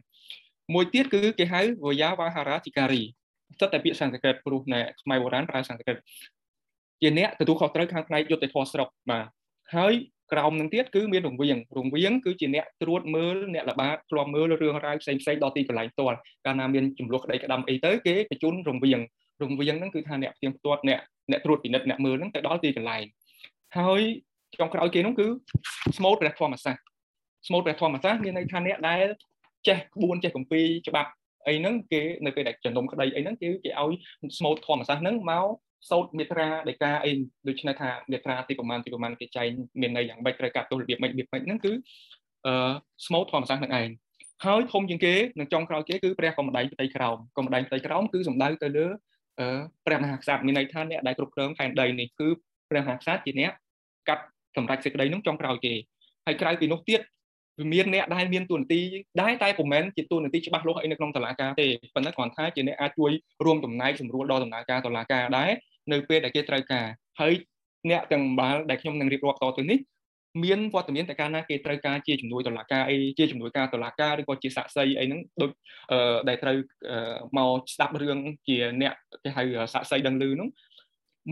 [0.73, 3.01] មួយទៀតគឺគេហៅវយាវាហារាធិការី
[3.59, 5.97] ស្ថិតតែពាក្យសំស្ក្រឹតព្រោះនៅខ្មែរបុរាណប្រើសំស្ក្រឹត
[7.01, 9.25] ជាអ្នកទទួលខុសត្រូវខាងផ្នែកយុត្តិធម៌ស្រុកបាទ
[9.75, 9.93] ហើយ
[10.33, 18.99] ក្រោមនឹងទៀតគឺមានរង្វៀងរង្វៀងគឺជាអ្នកត្រួតមើលអ្នកល្បាតឃ្លាំមើលរឿងរ៉ាវផ្សេងផ្សេងដល់ទីកន្លែងផ្ទាល់កាលណាមានចំនួនក្តីក្តាំអីទៅគេបញ្ជូនរង្វៀង
[19.41, 20.99] រង្វៀងហ្នឹងគឺថាអ្នកផ្ទៀងផ្ទាត់អ្នក
[21.31, 23.03] អ្នកត្រួតពិនិត្យអ្នកមើលហ្នឹងទៅដល់ទីកន្លែង
[23.77, 24.01] ហើយ
[24.59, 25.27] ចុងក្រោយគេនោះគឺ
[25.97, 26.83] ស្មូតព្រះធម្មសាស្ត្រ
[27.47, 29.05] ស្មូតព្រះធម្មសាស្ត្រមានន័យថាអ្នកដែល
[29.67, 31.09] ចេះក្បួនចេះកម្ពីច្បាប់
[31.47, 33.93] អីហ្នឹងគេនៅពេលដែលជំនុំក្តីអីហ្នឹងគេគេឲ្យ
[34.37, 35.47] ស្មូតធម្មសាស្ត្រហ្នឹងមក
[35.89, 37.11] សោតមេត្រាដីកាអី
[37.47, 39.49] ដូច្នេះថាមេត្រាទីប្រមាណទីប្រមាណគេចែង
[39.81, 41.71] មានន័យយ៉ាងម៉េចត្រូវកាត់ទោសរបៀបម៉េចរបៀបម៉េចហ្នឹងគឺ
[42.45, 42.71] អឺ
[43.05, 43.89] ស្មូតធម្មសាស្ត្រនឹងឯង
[44.45, 48.85] ហើយធំជាងគេនឹងចុងក្រោយគេគឺព្រះកុំដៃផ្ទៃក្រោមកុំដៃផ្ទៃក្រោមគឺសំដៅទៅលើ
[49.85, 52.27] ព្រះមហាក្សត្រមានន័យថាអ្នកដែលគ្រប់គ្រងផែនដីនេះគឺ
[52.69, 53.51] ព្រះមហាក្សត្រជាអ្នក
[54.09, 54.23] កាត់
[54.57, 55.73] សម្រេចសេចក្តីនោះចុងក្រោយគេ
[56.25, 57.05] ហើយក្រៅពីនោះទៀតវា
[57.73, 58.81] មានអ្នកដែលមានទួនាទី
[59.21, 63.11] ដែរតែពុំមែនជាទួនាទីច្បាស់លាស់អីនៅក្នុងតុលាការទេប៉ុន្តែគ្រាន់ថាជាអ្នកអាចជួយ
[63.45, 65.51] រួមចំណែកសម្រួលដល់ដំណើរការតុលាការដែរ
[65.91, 66.85] នៅពេលដែលគេត្រូវការ
[67.21, 67.33] ហើយ
[67.89, 69.79] អ្នកទាំងបាល់ដែលខ្ញុំនឹងរៀបរាប់តទៅនេះ
[70.43, 75.51] មានវត្តមានតែកាលណាគេត្រូវការជាជំនួយតុលាការអីជាជំនួយការតុលាការឬក៏ជាសាក្សីអីហ្នឹងដូច
[76.29, 76.57] ដែលត្រូវ
[77.37, 80.49] មកស្ដាប់រឿងជាអ្នកគេហៅសាក្សីដឹងឮហ្នឹង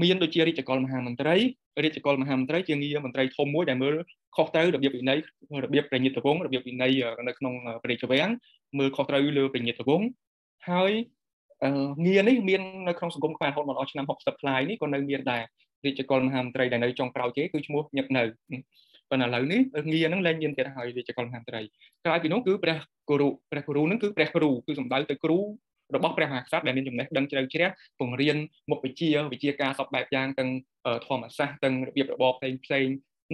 [0.01, 1.35] មានដូចជារាជកលមហាមន្ត្រី
[1.83, 3.93] រាជកលមហាមន្ត្រីជាងារមន្ត្រីធំមួយដែលមើល
[4.35, 5.19] ខុសត្រូវរបៀបវិន័យ
[5.63, 6.91] របៀបប្រញាប់វងរបៀបវិន័យ
[7.27, 7.53] នៅក្នុង
[7.83, 8.29] ព្រះរាជវាំង
[8.79, 10.01] មើលខុសត្រូវលើប្រញាប់វង
[10.69, 10.91] ហើយ
[12.05, 15.43] ងារនេះមាននៅក្នុងសង្គមខ្មែររហូតមកដល់ឆ្នាំ60ផ្លាយនេះក៏នៅមានដែរ
[15.85, 18.23] រាជកលមហាមន្ត្រីដែលនៅចុងក្រោយគេគឺឈ្មោះញឹកនៅ
[19.09, 21.61] ប៉ុន្តែឥឡូវនេះងារហ្នឹងលែងមានទៀតហើយរាជកលមហាមន្ត្រី
[22.05, 22.77] ក្រោយពីនោះគឺព្រះ
[23.09, 25.37] គរុព្រះគរុហ្នឹងគឺព្រះគ្រូគឺសំដៅទៅគ្រូ
[25.95, 28.37] របស់ព្រះមហាក្សត្រដែលមានចំណេះដឹងជ្រៅជ្រះពង្រៀន
[28.71, 30.49] មុខវិជ្ជាវិជ្ជាការសពបែបយ៉ាងទាំង
[31.05, 32.87] ធម្មសាស្ត្រទាំងរបៀបរបបផ្សេងផ្សេង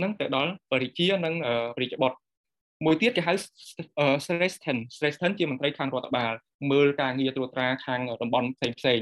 [0.03, 1.33] នឹងទៅដល់បរិជានិង
[1.81, 2.17] រាជបុត្រ
[2.85, 3.33] មួយទៀតគេហៅ
[4.25, 6.33] Srestan Srestan ជាមន្ត្រីខាងរដ្ឋបាល
[6.71, 8.99] មើលការងារត្រួតត្រាខាងតំបន់ផ្សេងផ្សេង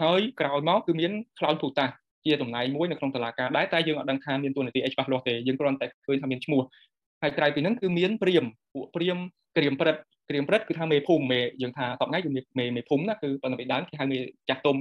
[0.00, 1.86] ហើយក្រោយមកគឺមានខ្លោនភូតា
[2.24, 6.62] ជាតំណែងមួយនៅក្នុងតុលាការដែរតែយើងអត់ដឹងថាមានតួនាទីអីច្បាស់លាស់ទេយើងគ្រាន់តែឃើញថាមានឈ្មោះ
[7.22, 9.18] ហើយក្រៅពីហ្នឹងគឺមានព្រាមពួកព្រាម
[9.56, 14.76] ក្រៀមព្រឹត្ត ក្រៀមព្រឹត្តគឺថាមេភូមិមេយើងថាតបថ្ងៃគឺមេមេភូមិណាគឺប៉ុន្តែពីដើមគេហៅមេចាស់ទុំ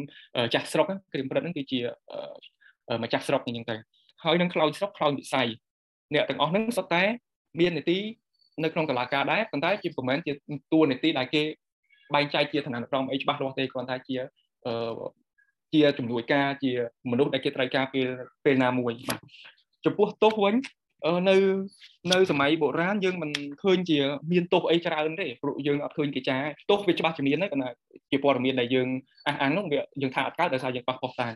[0.53, 1.79] ចាស់ស្រុកក្រៀមព្រឹត្តហ្នឹងគឺជា
[3.03, 3.75] ម្ចាស់ស្រុកអញ្ចឹងទៅ
[4.23, 5.47] ហើយនឹងខ្លោចស្រុកខ្លោចវិស័យ
[6.13, 7.03] អ្នកទាំងអស់ហ្នឹងសុទ្ធតែ
[7.59, 7.99] មាននីតិ
[8.63, 10.31] នៅក្នុងតឡាការដែរប៉ុន្តែជាប្រហែលជា
[10.73, 11.43] តួនាទីដែលគេ
[12.15, 14.15] បែងចែកជាឋានានុក្រមអីច្បាស់លាស់ទេគ្រាន់តែជា
[14.65, 14.73] អឺ
[15.73, 16.71] ជាជំនួយការជា
[17.11, 18.07] មនុស្សដែលគេត្រូវការពេល
[18.45, 19.19] ពេលណាមួយបាទ
[19.85, 20.55] ចំពោះទោសវិញ
[21.29, 21.35] នៅ
[22.11, 23.31] នៅសម័យបុរាណយើងមិន
[23.63, 23.99] ឃើញជា
[24.31, 26.37] មានទោសអីច្រើនទេព្រោះយើងអត់ឃើញគេចា
[26.69, 27.69] ទោសវាច្បាស់ជាមានទេប៉ុន្តែ
[28.11, 28.87] ជាព័ត៌មានដែលយើង
[29.27, 31.27] អះអាងនោះវាយើងថាអត់កើតដោយសារយើងប៉ះប៉ោះតា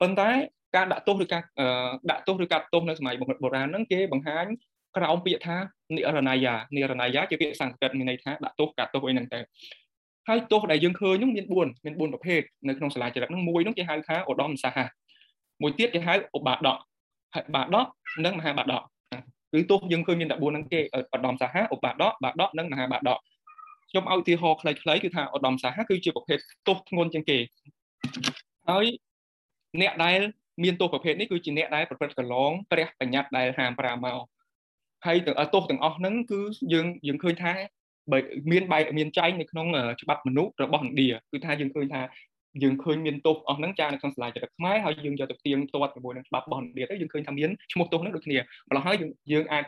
[0.00, 0.28] ប៉ុន្តែ
[0.76, 1.42] ការដាក់ទោសឬការ
[2.10, 4.46] ដាក់ទោសឬកាត់ទោសនៅសម័យបុរាណហ្នឹងគេបង្ហាញ
[4.96, 5.56] ក្រោមពាក្យថា
[5.96, 9.40] និរណយានិរណយាជាពាក្យសំស្ក្រឹតមានន័យថាដាក់ទោសកាត់ទោសអីហ្នឹងទៅ
[10.28, 14.88] ហើយទោសដែលយើងឃើញនោះមាន4មាន4ប្រភេទនៅក្នុងសាលាចរិតហ្នឹងមួយនោះគេហៅថាឧត្តមសាហៈ
[15.62, 16.78] មួយទៀតគេហៅឧបាដក
[17.34, 17.86] ហើយបាដក
[18.24, 18.82] និងមហាបាដក
[19.52, 23.18] គឺទោសយើងឃើញមានតែ4ហ្នឹងគេឧត្តមសាហៈឧបាដកបាដកនិងមហាបាដក
[23.90, 27.38] ខ្ញុំឲ្យឧទាហរណ៍ខ្លីៗគឺថាឧត្តមសាហៈគឺជាប្រភេទទោសធ្ងន់ជាងគេ
[28.68, 28.86] ហើយ
[29.80, 30.20] អ្នកដែល
[30.64, 34.20] មានទោសប្រភេទនេះគឺជាអ្នកដែលប្រព្រឹត្តកន្លងព្រះបញ្ញត្តិដែលហាម5មក
[35.06, 36.40] ហើយទាំងទោសទាំងអស់ហ្នឹងគឺ
[36.72, 37.52] យើងយើងឃើញថា
[38.12, 38.18] បើ
[38.52, 39.66] មានបែបមានចែងនៅក្នុង
[40.02, 42.02] ច្បាប់មនុស្សរបស់ឥណ្ឌាគឺថាយើងឃើញថា
[42.62, 48.96] យើងឃើញមានទោសអស់ហ្នឹងចានៅក្នុងសាលាចរិតខ្មែរហើយយើងយកទៅទៀងទាត់ជាមួយនឹងច្បាប់របស់ឥណ្ឌាទៅយើងឃើញថាមានឈ្មោះទោសហ្នឹងដូចគ្នាម្ល៉េះហើយ
[49.32, 49.64] យើងអាច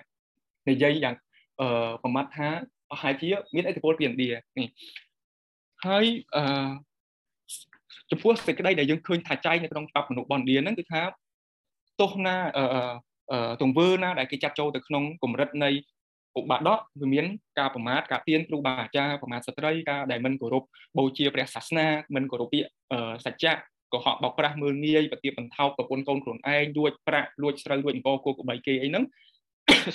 [0.71, 1.15] និយាយយ៉ាង
[1.61, 2.49] អឺប្រមាថថា
[2.91, 4.69] ប្រហែលជាមានឥទ្ធិពលពីឥណ្ឌានេះ
[5.87, 6.05] ហើយ
[6.37, 6.45] អឺ
[8.11, 11.03] ចំពោះសេចក្តីដែលយើងឃើញថាចែងនៅក្នុងច្បាប់មនុស្សបណ្ឌាហ្នឹងគឺថា
[12.01, 15.71] ទោសណាអឺទង្វើណាដែលគេចាត់ចូលទៅក្នុងកម្រិតនៃ
[16.39, 17.25] ឧបាដកវាមាន
[17.59, 20.65] ការប្រមាថការទៀនគ្រូបាអាចារ្យប្រមាថស្ត្រីការដែលមិនគោរព
[20.99, 22.69] បូជាព្រះសាសនាមិនគោរពពាក្យ
[23.27, 23.53] សច្ចៈ
[23.93, 29.05] កុហកបោកប្រាស់មើលងាយបទាបបន្ថោកប្រពន្ធកូនខ្លួនឯងលួចប្រាក់លួចស្រូវលួចអង្គគោកបីគេអីហ្នឹង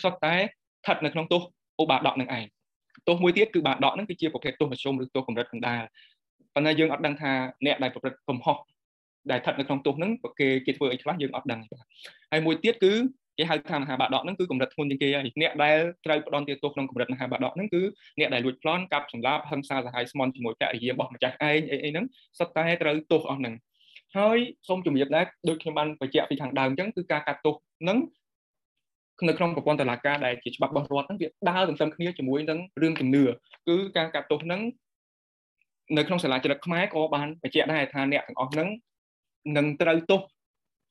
[0.03, 1.41] សុទ្ធតែស្ថិតនៅក្នុងទោស
[1.81, 2.45] ឧបាដកនឹងឯង
[3.07, 5.83] ទោសមួយទៀតគឺបាដកហ្នឹងគឺជាប្រភេទទោសមធ្យមឬទោសកម្រិតកណ្ដាល
[6.53, 7.31] ប៉ុន្តែយើងអត់ដឹងថា
[7.65, 8.57] អ្នកដែលប្រព្រឹត្តកំហុស
[9.31, 11.59] ដែលស្ថិតនៅក្នុងទោសហ្នឹងគេគេធ្វើអីខ្លះយើងអត់ដឹង
[12.31, 12.93] ហើយមួយទៀតគឺ
[13.37, 17.81] គេហៅថាមហាបាដកហ្នឹងគឺកម្រិតធ្ងន់ជាងគេហើយអ្នកដែលត្រូវផ្ដន់ទាទោសក្នុងកម្រិតមហាបាដកហ្នឹងគឺ
[18.19, 22.05] អ្នកដែលលួចប្លន់កាប់សម្លាប់ហិង្សាសាហាយស្មន់ជាមួយភរិយារបស់ម្ចាស់ឯងអីអីហ្នឹង
[22.39, 23.53] សុទ្ធតែត្រូវទោសអស់ហ្នឹង
[24.17, 27.97] ហើយសូមជំរាបដែរដូចខ្ញុំបានបញ្ជាក់ពីខាងដើមអញ្ចឹងគឺការកាត់ទោសហ្នឹង
[29.27, 33.23] នៅក្នុងប្រព័ន្ធតុលាការដែលជាច្បាប់របស់រដ្ឋហ្នឹងវាដើរទន្ទឹមគ្នាជាមួយនឹងរឿងជំនឿ
[33.67, 34.61] គឺការកាត់ទោសហ្នឹង
[35.97, 38.69] នៅក្នុងសាលាចរិតខ្មែរក៏បានបញ្ជាក់ដែរថាអ្នកទាំងអស់ហ្នឹង
[39.57, 40.21] នឹងត្រូវទោស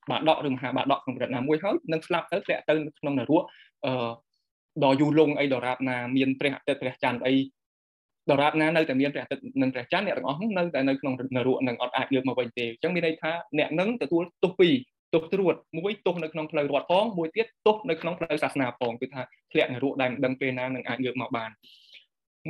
[0.09, 3.43] បាដកឬមហាបាដកក្នុងប្រទេសណាមួយហើយនឹងស្លាប់ទៅធ្លាក់ទៅក្នុងនរក
[3.85, 3.91] អឺ
[4.83, 7.35] ដល់យូរលងអីដរាបណាមានព្រះអាទិត្យព្រះច័ន្ទអី
[8.31, 14.75] ដរាបណានៅតែមានព្រះអាទិត្យនិងព្រះច័ន្ទអ្នកទាំងអស់នៅតែនៅក្នុងនរកនឹងអត់អាចលើកមកវិញទេអញ្ចឹងមានន័យថាអ្នកនឹងទទួលទោសពីរ
[15.13, 21.49] ទោសត្រួតមួយទោសនៅក្នុងផ្លូវរដ្ឋផងមួយទៀតទោសនៅក្នុងផ្លូវសាសនាផងគឺថាធ្លាក់នរកដែលមិនដឹងពេលណានឹងអាចលើកមកបាន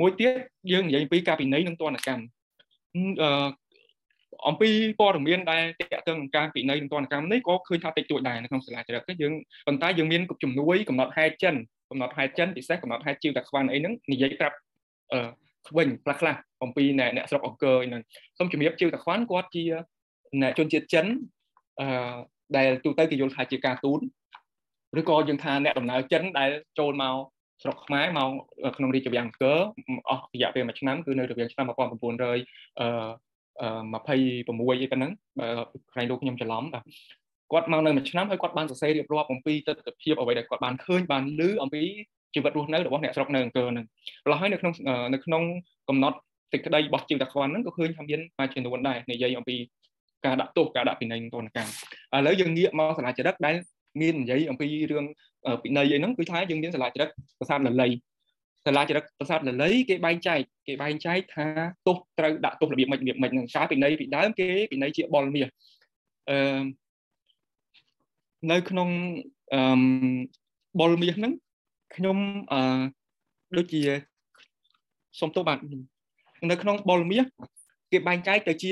[0.00, 0.32] មួយទៀត
[0.72, 2.24] យើងនិយាយពីការពិន័យនិងទណ្ឌកម្ម
[3.22, 3.48] អឺ
[4.48, 4.70] អំពី
[5.00, 9.32] ព័ត៌មានដែលតកតឹងការពិន័យនិងទណ្ឌកម្មនេះក៏ឃើញថាតិចតួចដែរនៅក្នុងសាលាចរិតយើង
[9.66, 11.54] ប៉ុន្តែយើងមានជំនួយកំណត់ហេតុចិន
[11.90, 14.56] កំណត់ហេតុចិនពិសេសកំណត់ហេតុជីវតាខ្វាន់អីហ្នឹងនិយាយប្រាប់
[15.12, 15.20] អឺ
[15.76, 18.02] វិញខ្លះខ្លះអំពីអ្នកស្រុកអង្គរហ្នឹង
[18.38, 19.64] សូមជំរាបជីវតាខ្វាន់គាត់ជា
[20.42, 21.06] អ្នកជនជាតិចិន
[21.80, 22.16] អឺ
[22.56, 24.00] ដែលទូទៅគេយល់ថាជាការទូន
[25.00, 27.16] ឬក៏យើងថាអ្នកដំណើរចិនដែលចូលមក
[27.62, 28.30] ស្រុកខ្មែរមក
[28.76, 29.58] ក្នុងរាជវាំងអង្គរ
[30.10, 32.86] អស់រយៈពេល1ឆ្នាំគឺនៅរវាងឆ្នាំ1900អឺ
[33.62, 35.48] 26អីប៉ុណ្ណឹងបើ
[35.92, 36.84] ក្រែងលោកខ្ញុំច្រឡំបាទ
[37.52, 41.82] គាត់មកនៅមួយឆ្នាំហើយគាត់បានសរសេររៀបរាប់អំពីទស្សនវិជ្ជាអ្វីដែលគាត់បានឃើញបានឮអំពី
[42.34, 43.84] ជីវិតរស់នៅរបស់អ្នកស្រុកនៅអង្គរហ្នឹង
[44.24, 44.72] ម្ល៉េះហើយនៅក្នុង
[45.14, 45.42] នៅក្នុង
[45.88, 46.16] កំណត់
[46.52, 49.56] សេចក្តីរបស់ជីវតាខ្វាន់ហ្នឹងក៏ឃើញថាមានមួយចំនួនដែរនិយាយអំពី
[50.24, 51.70] ការដាក់ទោសការដាក់ពិន័យទណ្ឌកម្ម
[52.16, 53.56] ឥឡូវយើងងាកមកសាលាចរិតដែល
[54.00, 55.04] មាននិយាយអំពីរឿង
[55.62, 57.88] ពិន័យអីហ្នឹងគឺថាយើងមានសាលាចរិតប្រាសាទលលៃ
[58.66, 61.46] សាលាចរិតប្រាសាទលលៃគេបែងចែកគេបែងចែកថា
[61.86, 65.48] ទោសត្រូវដាក់ទោសរបៀបម៉េចរបៀបម៉េចហ្នឹងការពិន័យពីដើមគេពិន័យជាបលមាស
[66.30, 66.62] អឺ
[68.52, 68.88] នៅក្នុង
[69.54, 69.60] អឺ
[70.80, 71.32] បលមាសហ្នឹង
[71.96, 72.18] ខ្ញុំ
[72.52, 72.60] អឺ
[73.56, 73.82] ដូចជា
[75.20, 75.58] សុំទោសបាទ
[76.50, 77.24] នៅក្នុងបលមាស
[77.92, 78.70] គេបែងចែកទៅជា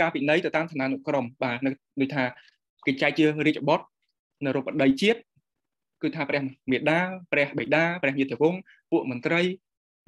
[0.00, 1.58] ការពិន័យទៅតាមឋានានុក្រមបាទ
[2.00, 2.24] ដូចថា
[2.86, 3.84] គេចែកជារាជបុត្រ
[4.44, 5.20] នរោបតីជាតិ
[6.06, 7.00] គឺថាព្រះមេដា
[7.32, 8.60] ព្រះបិតាព្រះញាតិវង្ស
[8.92, 9.42] ពួកមន្ត្រី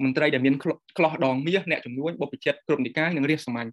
[0.03, 0.55] មន្ត្រីដែលមាន
[0.97, 3.69] ក្លោះដងមាសអ្នកជំនួញបុព្វជិតគ្រប់និកាយនិងរាជសាមញ្ញ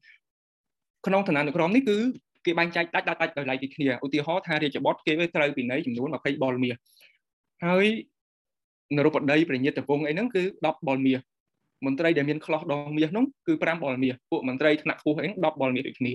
[1.06, 1.98] ក្នុងឋានានុក្រមនេះគឺ
[2.46, 6.76] គេបែងចែកដាច់ដាច់ដោយឡែកពីគ្នាឧទាហរណ៍ថារាជបុត្រគេត្រូវពិន័យចំនួន20បលមាស
[7.64, 7.86] ហើយ
[8.96, 11.18] នរោបតីប្រញាតវង្សអីហ្នឹងគឺ10បលមាស
[11.86, 16.12] មន្ត្រីដែលមានក្លោះដងមាសហ្នឹងគឺ5បលមាសពួកមន្ត្រីថ្នាក់ខ្ពស់អី10បលមាសដូចគ្នា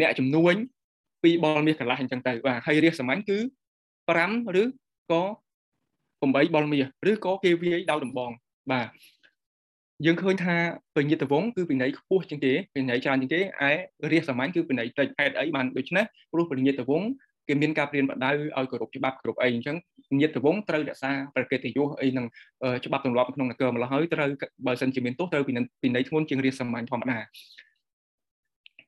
[0.00, 0.54] អ្នកជំនួញ
[1.02, 3.38] 2បលមាសកន្លះអញ្ចឹងទៅបាទហើយរាជសាមញ្ញគឺ
[4.08, 4.64] 5ឬ
[5.12, 5.22] ក៏
[6.22, 8.30] 8បលមាសឬក៏គេវាយដោយដំបង
[8.72, 8.88] បាទ
[10.06, 10.56] យើងឃើញថា
[10.96, 13.72] បញ្ញាតវងគឺពិន័យខ្ពស់ជាងគេពិន័យច្រើនជាងគេឯ
[14.12, 17.02] រាជសាមញ្ញគឺពិន័យតិចហេតុអីបានដូច្នេះព្រោះបញ្ញាតវង
[17.48, 19.76] គេមានការព្រៀនបដៅឲ្យគោរពច្បាប់គ្រប់អីអញ្ចឹង
[20.20, 22.26] ញាតិវងត្រូវរក្សាប្រកិត្តិយសអីនឹង
[22.84, 24.30] ច្បាប់ទម្លាប់ក្នុងនគរម្ល៉េះហើយត្រូវ
[24.66, 27.18] បើសិនជាមានទោសត្រូវពិន័យធ្ងន់ជាងរាជសាមញ្ញធម្មតា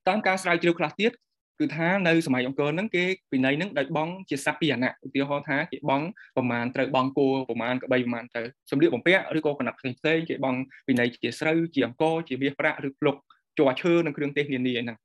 [0.08, 1.12] តាមការស្រាវជ្រាវខ្លះទៀត
[1.60, 6.02] គឺថានៅសម័យអង្គរហ្នឹងគេពិន័យហ្នឹងដោយបងជាសัพពីអណៈឧទាហរណ៍ថាគេបង
[6.36, 10.54] ប្រមាណត្រូវបងគោប្រមាណក្បីប្រមាណទៅសម្លៀកបំពាក់ឬក៏កណត់ផ្សេងផ្សេងគេបង
[10.86, 13.16] ពិន័យជាស្រូវជាអង្គជាមាសប្រាក់ឬភ្លុក
[13.58, 14.98] ជ័រឈើនិងគ្រឿងទេសនានាហ្នឹង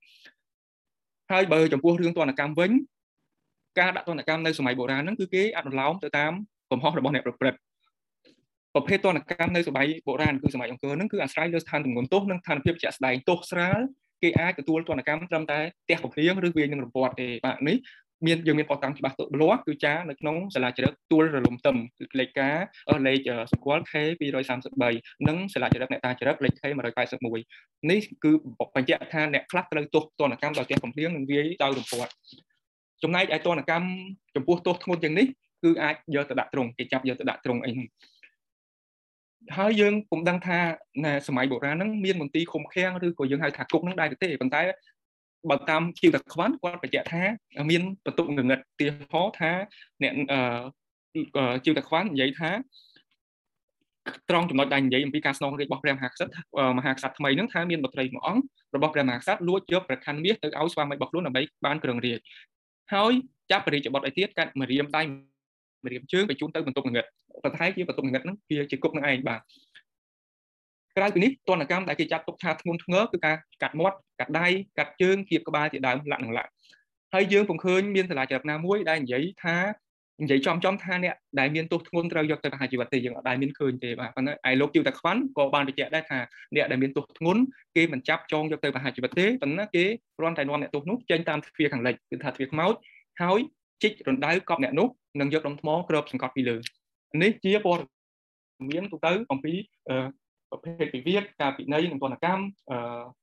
[1.31, 2.71] ហើយបើចំពោះរឿងទណ្ឌកម្មវិញ
[3.79, 6.33] ការដាក់ទណ្ឌកម្មនៅសម័យបុរាណហ្នឹងគឺគេអនុលោមទៅតាម
[6.71, 7.59] កំហុសរបស់អ្នកប្រព្រឹត្ត
[8.73, 13.79] ប្រភេទទណ្ឌកម្មនៅសម័យបុរាណគឺសម័យអង្គរហ្នឹងគឺអាស្រ័យលើស្ថានទម្ងន់ទោសនិងស្ថានភាពជាក់ស្ដែងទោសស្រាល
[14.23, 17.77] គេអាចទទួលទណ្ឌកម្មត្រឹមតែផ្ទះកំភ្លៀងឬវាយនឹងរពាត់ទេបាទនេះ
[18.27, 22.57] មានយើងមានបទតាំងច្បាស់ទលាស់គឺចានៅក្នុងសាលាជ្រឹកទួលរលំទឹមគឺលេខការ
[23.07, 23.19] លេខ
[23.51, 24.83] សម្គាល់ K233
[25.27, 27.35] និងសាលាជ្រឹកអ្នកតាជ្រឹកលេខ K181
[27.89, 28.31] នេះគឺ
[28.75, 32.11] បញ្ជាក់ថាអ្នកខ្លះត្រូវទោសទណ្ឌកម្មដោយផ្ទះកំភ្លៀងនិងវាយដោយរពាត់
[33.03, 33.87] ចំណែកឯទណ្ឌកម្ម
[34.35, 35.27] ចំពោះទោសធ្ងន់ជាងនេះ
[35.63, 37.87] គឺអាចយកទៅដាក់ទ្រង់គេចាប់យកទៅដាក់ទ្រង់អីហ្នឹង
[39.57, 40.59] ហើយយើងពុំដឹងថា
[41.27, 44.61] សម័យបុរាណហ្នឹងមានមន្ទីរឃុំឃាំងឬក៏យើងហៅថាគុកហ្នឹងដែរទេប៉ុន្តែ
[45.49, 47.23] បើតាមជីវតខ្វាន់គាត់បញ្ជាក់ថា
[47.69, 49.51] មានបន្ទុកងងឹតទីហោថា
[50.03, 50.13] អ្នក
[51.65, 52.51] ជីវតខ្វាន់និយាយថា
[54.29, 56.29] ត្រង់ចំណុចដែលនិយាយអំពីការស្នងរាជរបស់ព្រះមហាក្សត្រ
[56.77, 58.43] មហាក្សត្រថ្មីហ្នឹងថាមានបុត្រីមួយអង្គ
[58.75, 62.19] របស់ព្រះមហាក្សត្រលួចយកប្រខ័ណ្ឌមាសទៅឲ្យស្វាមីរបស់ខ្លួនដើម្បីបានគ្រងរាជ
[62.93, 63.11] ហើយ
[63.51, 65.01] ចាប់បរិយាបទឲ្យទៀតកាត់មរៀមដៃ
[65.83, 67.05] មរៀមជើងបញ្ជូនទៅបន្ទប់ងងឹត
[67.45, 69.39] បន្ថែមជាបន្ទប់ងងឹតហ្នឹងវាជាគុកនឹងឯងបាទ
[70.97, 74.47] ក្រៅពីនេះទណ្ឌកម្មដែលគេចាត់ទុកថាធ្ងន់ធ្ងរគឺការកាត់មាត់កាត់ដៃ
[74.77, 76.49] កាត់ជើងគៀបក្បាលជាដើមលក្ខណៈលក្ខ
[77.13, 79.57] ហើយយើងពុំឃើញមានសាលាចរិតណាមួយដែលនិយាយថា
[80.23, 86.19] និយាយចំចំថាអ្នកដែលមានទោសធ្ងន់ត្រូវយកទៅប្រហារជីវិតទេយើងអត់ដែលមានឃើញទេបាទប៉ុន្តែឯលោកជីវតាខ្វាន់ក៏បានបញ្ជាក់ដែរថា
[86.55, 87.41] អ្នកដែលមានទោសធ្ងន់
[87.75, 89.85] គេមិនចាប់ចងយកទៅប្រហារជីវិតទេប៉ុន្តែគេ
[90.17, 92.73] គ្រាន់តែនាំអ្នកទោសនោះចេញតាមទ្វារខាងលិចគឺថាទ្វារខ្មោច
[93.21, 93.39] ហើយ
[93.83, 94.87] ជីករណ្ដៅកប់អ្នកនោះ
[95.19, 96.55] និងយកដុំថ្មគ្របសង្កត់ពីលើ
[97.21, 97.85] នេះជាព័ត៌
[98.69, 99.53] មានទូទៅអំពី
[100.51, 102.43] ប្រភេទពិវាទការពិន័យនិងទណ្ឌកម្ម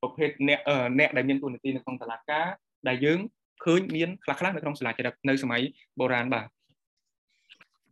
[0.01, 0.61] ប្រភេទអ្នក
[0.99, 2.47] អ្នកដែលមានទូនាទីនៅក្នុងតឡាការ
[2.89, 3.19] ដែលយើង
[3.65, 5.63] ឃើញមានខ្លះខ្លះនៅក្នុងសាលាចរិតនៅសម័យ
[5.99, 6.47] បុរាណបាទ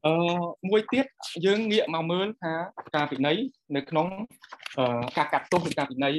[0.07, 0.15] អឺ
[0.69, 1.07] មួយទៀត
[1.47, 2.53] យើងងាកមកមើលថា
[2.97, 3.37] ការពិន័យ
[3.77, 4.07] នៅក្នុង
[5.17, 6.15] ការកាត់ទោសឬការពិន័យ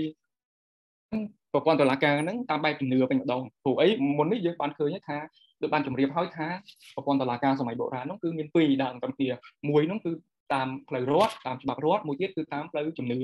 [1.54, 5.18] ប្រព័ន្ធតុលាការហ្នឹងតាមបែបជំនឿវិញម្ដងព្រោះអីមុននេះយើងបានឃើញថា
[5.62, 6.48] ដូចបានជម្រាបហើយថា
[6.96, 9.30] ប្រព័ន្ធតុលាការសម័យបុរាណនោះគឺមានពីរដើមតាមគ្នា
[9.70, 10.12] មួយនោះគឺ
[10.54, 13.20] តាមផ្លូវរដ្ឋតាមច្បាប់រដ្ឋមួយទៀតគឺតាមផ្លូវជំនឿឥ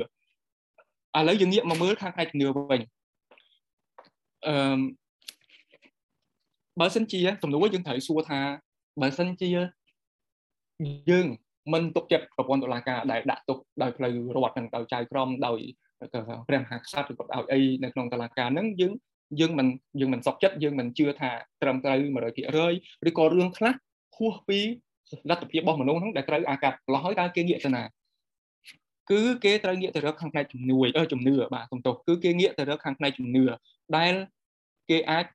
[1.27, 2.81] ឡូវយើងងាកមកមើលខាងផ្នែកជំនឿវិញ
[4.47, 4.79] អឺ
[6.79, 8.39] បើសិនជាសំណួរយើងត្រូវសួរថា
[9.01, 9.49] បើសិនជា
[11.11, 11.27] យើង
[11.73, 15.59] មិនទុកចិត្តប្រព័ន្ធតុលាការដែលដាក់ទុកដោយផ្លូវរដ្ឋនិងដោយចៅក្រមដោយ
[16.47, 18.93] ព្រះមហាក្សត្រឬក៏ដោយអីនៅក្នុងតុលាការហ្នឹងយើង
[19.39, 19.67] យើងមិន
[19.99, 23.73] យើងមិនសុខចិត្តយើងមិនជឿថាត្រឹមត្រូវ100%ឬក៏រឿងខ្លះ
[24.15, 24.59] ហួសពី
[25.29, 27.83] លទ្ធភាពរបស់មនុស្សហ្នឹងដែលត្រូវអាកាត់ប្រឡោះហើយតើគេងាកទៅណា
[29.11, 33.43] គឺគេត្រូវងាកទៅរកខាងផ្នែកជំនួយអឺជំនឿបាទសំទោសគឺគេងាកទៅរកខាងផ្នែកជំនឿ
[33.97, 34.13] ដែល
[34.89, 35.25] គេអាច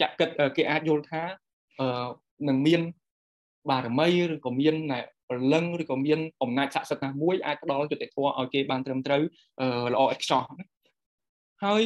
[0.00, 1.22] ចាក់គិតគេអាចយល់ថា
[1.80, 2.08] អឺ
[2.48, 2.80] នឹងមាន
[3.70, 4.76] បារមីឬក៏មាន
[5.28, 9.22] ព្រលឹងឬក៏មានអំណាចស័ក្តិសិទ្ធិណាមួយអាចផ្ដល់យុត្តិធម៌ឲ្យគេបានត្រឹមត្រូវ
[9.92, 10.42] ល្អឥតខ្ចោះ
[11.64, 11.82] ហើយ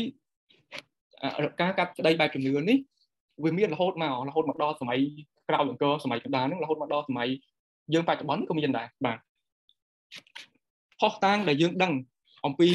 [1.61, 2.79] ការកាត់ក្តីបែបជំនឿនេះ
[3.45, 4.99] វាមានរហូតមករហូតមកដល់សម័យ
[5.49, 7.29] ក្រោយអង្គរសម័យកណ្ដាលហ្នឹងរហូតមកដល់សម័យ
[7.95, 9.19] យើងបច្ចុប្បន្នក៏មានដែរបាទ
[11.01, 11.93] ផុសតាងដែលយើងដឹង
[12.47, 12.69] អំពី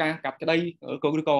[0.00, 0.56] ការកាត់ក្តី
[1.04, 1.38] ក៏ឬក៏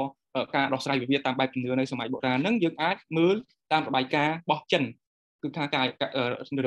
[0.57, 3.37] ការដោះស្រាយវិវាទតាមបែបជំនឿនៅសម័យបុរាណហ្នឹងយើងអាចមើល
[3.73, 4.83] តាមរបាយការណ៍របស់ចិន
[5.43, 5.87] គឺថាការ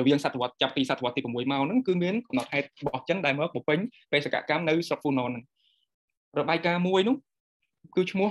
[0.00, 3.78] រវាងសតវត្សចាប់ពីសតវត្សទី6មកហ្នឹងគឺមានកំណត់ហេតុរបស់ចិនដែលមកបំពេញ
[4.12, 5.44] បេសកកម្មនៅស្រុកហ្វូណនហ្នឹង
[6.38, 7.16] របាយការណ៍មួយនោះ
[7.96, 8.30] គឺឈ្មោះ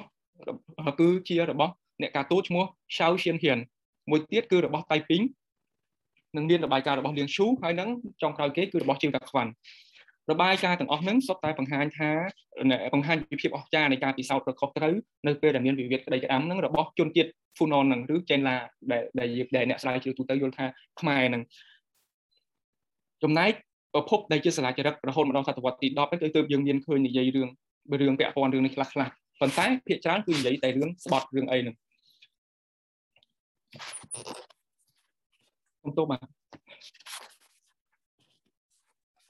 [1.00, 3.60] គឺជារបស់អ្នកការទូតឈ្មោះ Shao Xianhian
[4.10, 5.22] មួយទៀតគឺរបស់តៃពីង
[6.36, 7.90] នឹងមានរបាយការណ៍របស់លៀងឈូហើយនឹង
[8.22, 9.52] ចុងក្រោយគេគឺរបស់ជាងតាខ្វាន់
[10.32, 12.12] របាយការណ៍ទាំងអស់ហ្នឹងសុទ្ធតែបង្ហាញថា
[12.94, 14.94] បង្ហាញពីភាពអស្ចារ្យនៃការពិសោធន៍ប្រកបត្រូវ
[15.28, 18.56] នៅពេលដែលមានវិវាទក្តីក្តាំហ្នឹងរបស់ជនជាតិហ្វូណនហ្នឹងឬចេនឡា
[18.92, 20.66] ដែលដែលអ្នកស្រាវជ្រាវទូទៅយល់ថា
[21.00, 21.42] ខ្មែរហ្នឹង
[23.24, 23.52] ចំណែក
[23.94, 27.50] ប្រភពដែលជាសាលាចរិតរហូតមកដល់សតវត្សទី10ហ្នឹងគឺទើបយើងមានឃើញនិយាយរឿង
[28.02, 31.76] រឿងពាក់ព័ន្ធរឿងនេះខ្លះខ្លះ ប៉ុន្តែភាគច្រើនគឺនិយាយតែរឿងស្បត់រឿងអីហ្នឹង
[35.80, 36.20] ខ្ញុំទោសបាទ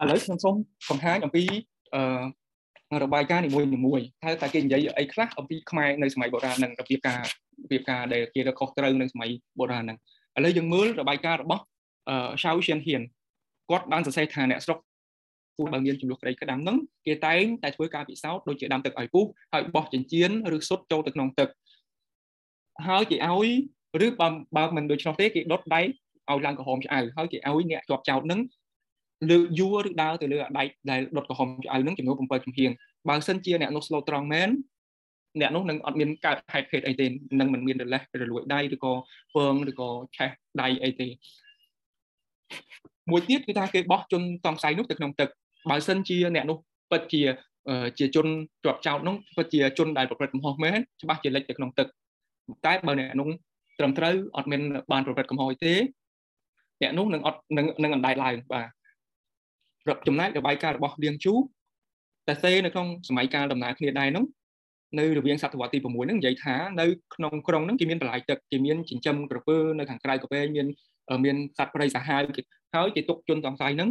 [0.02, 0.56] ឥឡូវខ្ញុំសូម
[0.90, 1.44] បង្ហាញអំពី
[1.96, 7.22] អឺរបាយការណ៍នីមួយនីមួយថាតើគេនិយាយអីខ្លះអំពីខ្មែរនៅសម័យបុរាណនឹងរបៀបការ
[7.64, 9.98] របៀបការដែលគេរកខុសត្រូវនៅសម័យបុរាណហ្នឹង
[10.38, 11.64] ឥឡូវយើងមើលរបាយការណ៍របស់
[12.10, 13.04] អឺ Shao Xianhian
[13.70, 14.80] គាត់បានសរសេរថាអ្នកស្រុក
[15.58, 21.50] ពូបើមានចំនួនក្តីក្តាំហ្នឹងគេតែងតែធ្វើការពិសោធន៍ដូចជាដាំទឹកឲ្យពុះហើយបោះចិញ្ចៀនឬសុទ្ធចូលទៅក្នុងទឹក
[22.88, 23.50] ហើយគេឲ្យ
[24.06, 25.82] ឬបើបើមិនដូច្នោះទេគេដុតដៃ
[26.30, 28.40] ឲ្យឡើងក្រហមឆ្អៅហើយគេឲ្យអ្នកជាប់ចោតហ្នឹង
[29.30, 32.72] លើកយួរឬដើរទៅលើអាដែកដែលដុតក្រហមឆ្អៅហ្នឹងចំនួន7ចំហៀង
[33.10, 34.50] បើសិនជាអ្នកនោះ slow ត្រង់មែន
[35.42, 37.06] អ្នកនោះនឹងអត់មានកើតហេតុភេទអីទេ
[37.40, 38.94] នឹងមិនមានរលេះរលួយដៃឬក៏
[39.36, 40.30] ពងឬក៏ឆេះ
[40.62, 41.08] ដៃអីទេ
[43.12, 45.30] មួយទៀតគឺថាគេបោះជនសង្ស័យនោះទៅក្នុងទឹក
[45.70, 46.58] បើសិនជាអ្នកនោះ
[46.92, 47.22] ពិតជា
[48.00, 48.28] ជាជន
[48.64, 51.88] ជាប់ចោតនោះពិតជាជនដែលប្រព្រឹត្តកំហុសមែនច្បាស់ជាលិចទៅក្នុងទឹក
[52.66, 53.28] តែបើអ្នកនោះ
[53.80, 55.74] ត្រឹមត្រូវអត់មានបានប្រព្រឹត្តកំហុសទេ
[56.82, 58.62] អ្នកនោះនឹងអត់នឹងនឹងអណ្ដែតឡើងបា
[59.96, 61.34] ទចំណែករបាយការណ៍របស់លៀងជូ
[62.28, 64.26] តែសេនៅក្នុងសម័យកាលដំណើរគ្នាដែរនោះ
[65.00, 70.68] នៅរវាងសតវត្សទី6ហ្នឹងនិយាយថានៅក្នុងក្រុងហ្នឹងគេមានបន្លាយទឹកគេមានចិញ្ចឹមក្រពើនៅខាងក្រៅកាពែមាន
[71.26, 72.22] មានសត្វព្រៃសាហាវ
[72.76, 73.90] ហើយគេទុកជនសង្ស័យហ្នឹង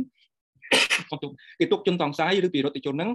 [1.60, 3.10] គេទុកជនសង្ស័យឬពីរដ្ឋជនហ្នឹង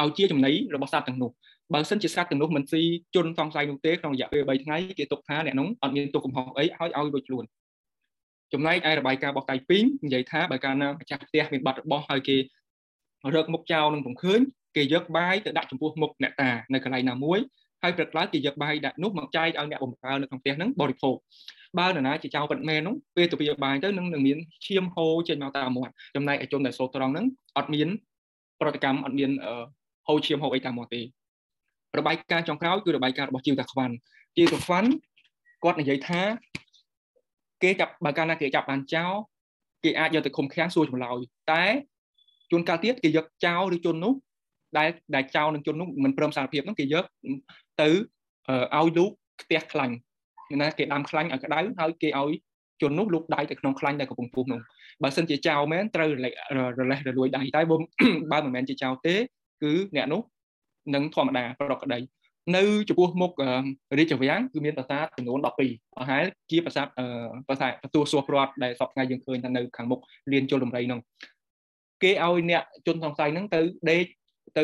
[0.00, 1.30] ឲ្យជាចំណីរបស់សត្វទាំងនោះ
[1.74, 2.82] បើសិនជាសត្វទាំងនោះមិនស៊ី
[3.14, 7.44] ជនសង្ស័យនោះទេក្នុងរយៈពេល3ថ្ងៃគេទុកថាអ្នកនោះអត់មានទុកកំហុសអីឲ្យឲ្យរួចខ្លួន
[8.52, 12.36] ចំណែកឯរបាយការណ៍របស់តៃពីងនិយាយថាបើកាលណាម្ចាស់ផ្ទះមានបាត់របស់ហើយគេ
[13.34, 14.40] រកមុខចោលនឹងពុំឃើញ
[14.76, 17.38] គេយកបាយទៅដាក់ចំពោះមុខអ្នកតានៅកន្លែងណាមួយ
[17.82, 21.16] ហើយព្រឹកឡើងគេយកបាយដាក់នោះមកចែកឲ្យអ្នកបំរើនៅក្នុងផ្ទះហ្នឹងបរិភោគ
[21.78, 27.26] បើនរណាជាចៅពិតមែននោះពេលទៅពីបាយទៅនឹងនឹងមានឈាមហូរចេញមកតាមមាត់ចំណែកឯជនដែលសូត្រង់ហ្នឹង
[27.58, 27.88] អត់មាន
[28.60, 29.30] ប្រតិកម្មអត់មាន
[30.08, 31.02] ហូរឈាមហូរអីតាមមាត់ទេ
[31.98, 33.94] របាយការណ៍ចុងក្រោយគឺរបាយការណ៍របស់ជីវតាខ្វាន់
[34.36, 34.88] ជីវតាខ្វាន់
[35.64, 36.20] គាត់និយាយថា
[37.62, 39.12] គេចាប់បើកាលណាគេចាប់បានចោល
[39.84, 41.18] គេអាចយកទៅឃុំឃាំងសួរចម្លើយ
[41.52, 41.64] តែ
[42.50, 44.14] ជួនកាលទៀតគេយកចោលឬជននោះ
[44.78, 47.04] ដែលដែលចោលនឹងជននោះមិនព្រមសារភាពនោះគេយក
[47.80, 47.88] ទៅ
[48.76, 49.94] ឲ្យលូកផ្ទះខ្លាញ់
[50.62, 52.32] ណាគេដាំខ្លាញ់ឲ្យក្តៅហើយគេឲ្យ
[52.82, 54.60] ជននោះលូកដៃទៅក្នុងខ្លាញ់ដែលកំពុងពុះនោះ
[55.02, 56.32] បើសិនជាចោលមែនត្រូវរលេះ
[56.78, 57.76] រលេះរលួយដៃតែបើ
[58.44, 59.14] មិនមែនជាចោលទេ
[59.62, 60.22] គឺអ្នកនោះ
[60.94, 61.98] នឹងធម្មតាប្រកក្តី
[62.56, 63.32] នៅចំពោះមុខ
[63.98, 66.86] រាជវាំងគឺមានប្រាសាទចំនួន12ប្រហែលជាប្រាសាទ
[67.48, 70.00] ប្រាសាទបន្ទួសួរព្រាត់ដែលសពថ្ងៃយើងឃើញថានៅខាងមុខ
[70.32, 71.00] លៀនជលដំរីនោះ
[72.02, 74.04] គេឲ្យអ្នកជនសង្ស័យហ្នឹងទៅដេក
[74.58, 74.62] ទៅ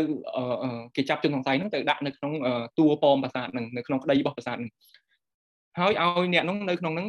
[0.96, 2.32] គេចាប់ជនសង្ស័យហ្នឹងទៅដាក់នៅក្នុង
[2.78, 4.70] តួប៉មប្រាសាទហ្នឹងនៅក្នុងក្តីរបស់ប្រាសាទហ្នឹង
[5.78, 7.08] ហើយឲ្យអ្នកហ្នឹងនៅក្នុងហ្នឹង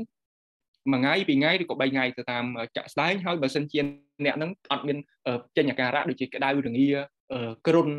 [0.94, 2.44] មួយថ្ងៃពីរថ្ងៃឬក៏3ថ្ងៃទៅតាម
[2.76, 3.80] ចាក់ស្ដែងហើយបើសិនជា
[4.26, 4.98] អ្នកហ្នឹងអត់មាន
[5.58, 6.88] ចេញអាការៈដូចជាក្តៅរងា
[7.68, 7.90] គ្រុន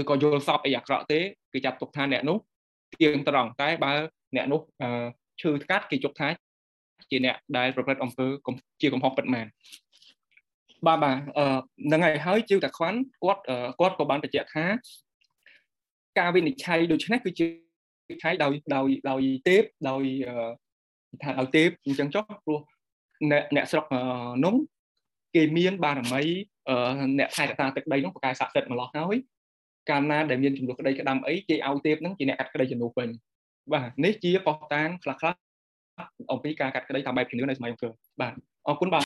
[0.00, 1.20] ឬក៏យល់សពអីអាក្រក់ទេ
[1.52, 2.38] គេចាត់ទុកថាអ្នកនោះ
[3.00, 3.92] ទៀងត្រង់តែបើ
[4.36, 4.60] អ្នកនោះ
[5.40, 6.28] ឈឺស្កាត់គេជប់ថា
[7.10, 8.26] ជាអ្នកដែលប្រព្រឹត្តអំពើ
[8.80, 9.46] ជាកំហុសពិតមែន
[10.86, 11.46] បាទបាទអឺ
[11.86, 13.42] ហ្នឹងហើយហើយជីវតាខ្វាន់គាត់
[13.80, 14.64] គាត់ក៏បានបញ្ជាក់ថា
[16.18, 17.46] ការវិនិច្ឆ័យដូចនេះគឺជា
[18.08, 20.02] វិនិច្ឆ័យដោយដោយដោយទេពដោយ
[21.22, 22.60] ថាឲ្យទេពអញ្ចឹងចុះព្រោះ
[23.30, 23.84] អ្នកអ្នកស្រុក
[24.44, 24.54] នោះ
[25.34, 26.22] គេមានបារមី
[27.18, 29.16] អ្នកថែរក្សាទឹកដីនោះប្រកែស័ក្តិសិទ្ធិម្លោះហើយ
[29.90, 33.08] កាលណាដែលមានចំនួនក្តីក្តាំអីគេឲ្យទេពហ្នឹងជាអ្នកកាត់ក្តីជំនួសវិញ
[33.72, 35.34] បាទនេះជាបោះតាងខ្លះខ្លះ
[36.32, 38.32] អំពីការកាត់ក្តីតាមបែបជំនឿនៅសម័យអង្គរបាទ
[38.68, 39.04] អរគុណបាទ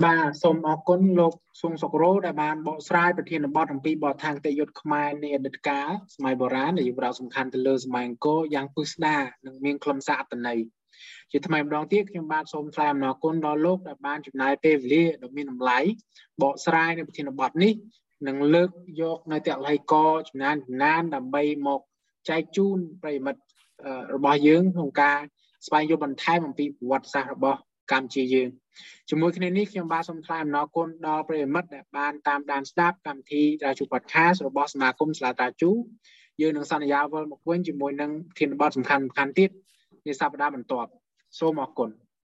[0.00, 10.58] បាទសូមអរគុណលោកស៊ុងសុករោដែលបានបកស្រាយប្រធានបទអំពីបទថាងតេយុទ្ធខ្មែរនៃអតីតកាលសម័យបុរាណដែលយើងផ្ដោតសំខាន់ទៅលើសម័យអង្គរយ៉ាងពិស្ដារនិងមានខ្លឹមសារអត្ថន័យ
[11.30, 15.78] ជាថ្មីម្ដងទៀតខ្ញុំបាទសូមថ្លែងអំណរគុណដល់លោកដែលបានចំណាយពេលវេលាដ៏មានតម្លៃ
[16.42, 17.72] បកស្រាយនៅប្រធានបទនេះ
[18.28, 19.94] និងលើកយកនៅតល័យក
[20.28, 21.80] ចំណានចំណានដើម្បីមក
[22.28, 23.40] ចែកជូនប្រិមិត្ត
[24.14, 25.18] របស់យើងក្នុងការ
[25.66, 27.60] ស្វែងយល់បន្ថែមអំពីប្រវត្តិសាស្ត្ររបស់
[27.92, 28.48] កម្ពុជាយើង
[29.10, 35.70] ជាមួយគ្នានេះខ្ញុំបាទសូមថ្លែងអំណរគុណដល់ប្រិយមិត្តដែលបានតាមដានស្ដាប់កម្មវិធីត្រាជូ podcast របស់សមាគមស្លាត្រាជូ
[36.40, 39.50] យើងនឹងសន្យាវិលមកវិញជាមួយនឹងធានបទសំខាន់ៗទៀត
[40.06, 40.90] នាសប្តាហ៍បន្ទាប់
[41.38, 41.90] សូមអរគុណ